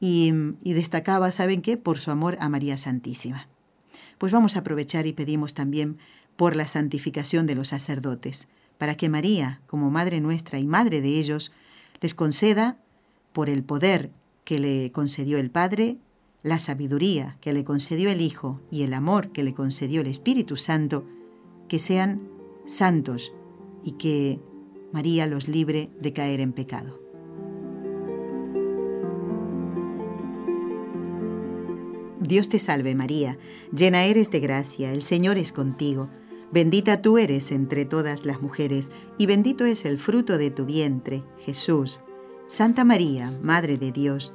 [0.00, 3.48] y, mm, y destacaba, ¿saben qué?, por su amor a María Santísima.
[4.18, 5.98] Pues vamos a aprovechar y pedimos también
[6.36, 8.48] por la santificación de los sacerdotes,
[8.78, 11.52] para que María, como Madre nuestra y Madre de ellos,
[12.00, 12.78] les conceda,
[13.32, 14.10] por el poder
[14.50, 15.98] que le concedió el Padre,
[16.42, 20.56] la sabiduría que le concedió el Hijo y el amor que le concedió el Espíritu
[20.56, 21.06] Santo,
[21.68, 22.28] que sean
[22.66, 23.32] santos
[23.84, 24.40] y que
[24.92, 27.00] María los libre de caer en pecado.
[32.18, 33.38] Dios te salve María,
[33.70, 36.10] llena eres de gracia, el Señor es contigo,
[36.50, 41.22] bendita tú eres entre todas las mujeres, y bendito es el fruto de tu vientre,
[41.38, 42.00] Jesús.
[42.48, 44.34] Santa María, Madre de Dios,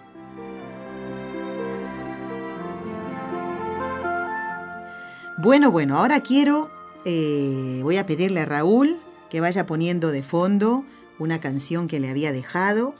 [5.41, 6.69] Bueno, bueno, ahora quiero,
[7.03, 8.97] eh, voy a pedirle a Raúl
[9.29, 10.85] que vaya poniendo de fondo
[11.17, 12.93] una canción que le había dejado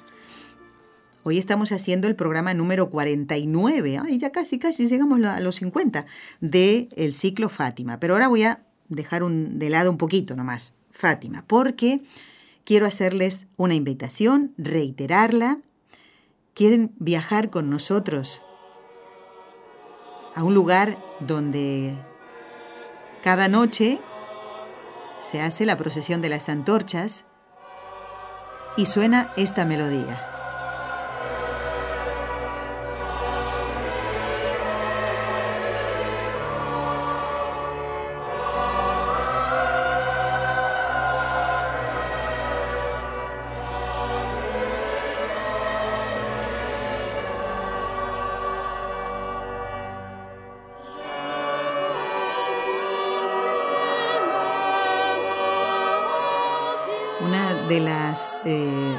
[1.23, 6.07] Hoy estamos haciendo el programa número 49, ay, ya casi, casi llegamos a los 50
[6.39, 7.99] del el ciclo Fátima.
[7.99, 12.01] Pero ahora voy a dejar un, de lado un poquito nomás Fátima, porque
[12.63, 15.59] quiero hacerles una invitación, reiterarla.
[16.55, 18.41] Quieren viajar con nosotros
[20.33, 21.95] a un lugar donde
[23.21, 23.99] cada noche
[25.19, 27.23] se hace la procesión de las antorchas
[28.77, 30.30] y suena esta melodía.
[58.45, 58.97] Eh,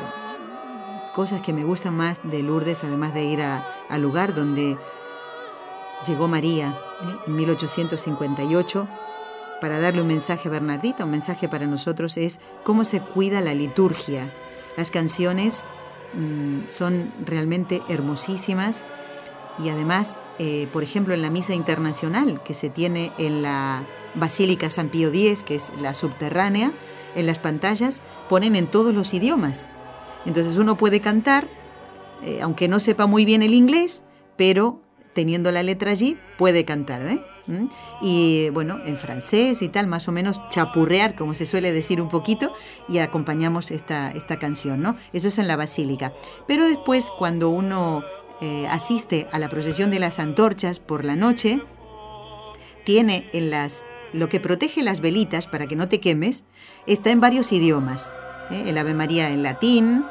[1.12, 4.78] cosas que me gustan más de Lourdes, además de ir al lugar donde
[6.06, 7.16] llegó María ¿eh?
[7.26, 8.88] en 1858,
[9.60, 13.54] para darle un mensaje a Bernardita, un mensaje para nosotros es cómo se cuida la
[13.54, 14.32] liturgia.
[14.76, 15.62] Las canciones
[16.14, 18.84] mm, son realmente hermosísimas
[19.58, 24.70] y además, eh, por ejemplo, en la misa internacional que se tiene en la Basílica
[24.70, 26.72] San Pío X, que es la subterránea,
[27.14, 29.66] en las pantallas ponen en todos los idiomas.
[30.24, 31.48] Entonces uno puede cantar,
[32.22, 34.02] eh, aunque no sepa muy bien el inglés,
[34.36, 34.80] pero
[35.14, 37.06] teniendo la letra allí puede cantar.
[37.06, 37.24] ¿eh?
[37.46, 37.66] ¿Mm?
[38.00, 42.08] Y bueno, en francés y tal, más o menos chapurrear, como se suele decir un
[42.08, 42.52] poquito,
[42.88, 44.96] y acompañamos esta, esta canción, ¿no?
[45.12, 46.12] Eso es en la basílica.
[46.46, 48.04] Pero después, cuando uno
[48.40, 51.60] eh, asiste a la procesión de las antorchas por la noche,
[52.84, 56.44] tiene en las lo que protege las velitas para que no te quemes
[56.86, 58.12] está en varios idiomas.
[58.50, 58.64] ¿eh?
[58.66, 60.04] El Ave María en latín,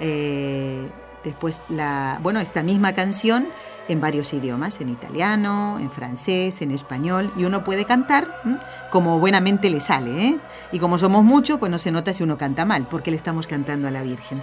[0.00, 0.88] eh,
[1.24, 3.48] después la, bueno, esta misma canción
[3.88, 8.42] en varios idiomas, en italiano, en francés, en español, y uno puede cantar
[8.90, 10.26] como buenamente le sale.
[10.26, 10.38] ¿eh?
[10.70, 13.46] Y como somos muchos, pues no se nota si uno canta mal, porque le estamos
[13.46, 14.42] cantando a la Virgen.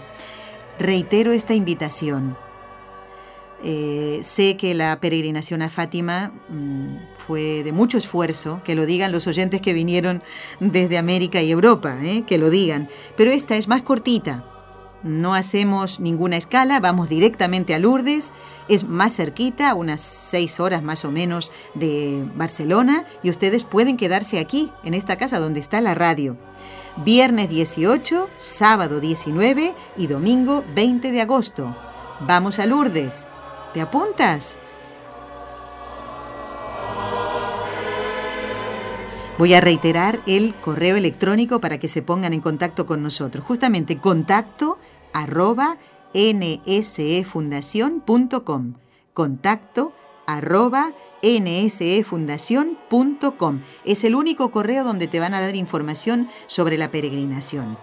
[0.77, 2.37] Reitero esta invitación
[3.63, 9.11] eh, sé que la peregrinación a Fátima mm, fue de mucho esfuerzo, que lo digan
[9.11, 10.21] los oyentes que vinieron
[10.59, 12.89] desde América y Europa, eh, que lo digan.
[13.17, 14.45] Pero esta es más cortita.
[15.03, 18.33] No hacemos ninguna escala, vamos directamente a Lourdes,
[18.67, 24.39] es más cerquita, unas seis horas más o menos de Barcelona, y ustedes pueden quedarse
[24.39, 26.37] aquí, en esta casa donde está la radio.
[26.97, 31.77] Viernes 18, sábado 19 y domingo 20 de agosto.
[32.19, 33.25] Vamos a Lourdes.
[33.73, 34.57] ¿Te apuntas?
[39.37, 43.45] Voy a reiterar el correo electrónico para que se pongan en contacto con nosotros.
[43.45, 44.79] Justamente contacto
[45.13, 45.77] arroba
[46.13, 48.73] nsefundación.com.
[49.13, 49.93] Contacto
[50.25, 50.91] arroba
[51.21, 53.61] nsefundación.com.
[53.85, 57.77] Es el único correo donde te van a dar información sobre la peregrinación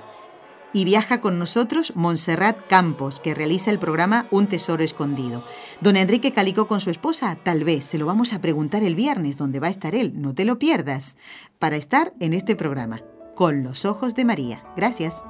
[0.77, 5.43] y viaja con nosotros Montserrat Campos, que realiza el programa Un Tesoro Escondido.
[5.81, 9.39] Don Enrique Calicó con su esposa, tal vez, se lo vamos a preguntar el viernes,
[9.39, 11.17] donde va a estar él, no te lo pierdas,
[11.59, 13.01] para estar en este programa,
[13.35, 14.65] con los ojos de María.
[14.77, 15.23] Gracias.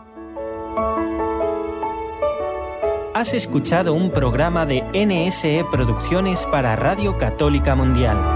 [3.15, 8.36] Has escuchado un programa de NSE Producciones para Radio Católica Mundial.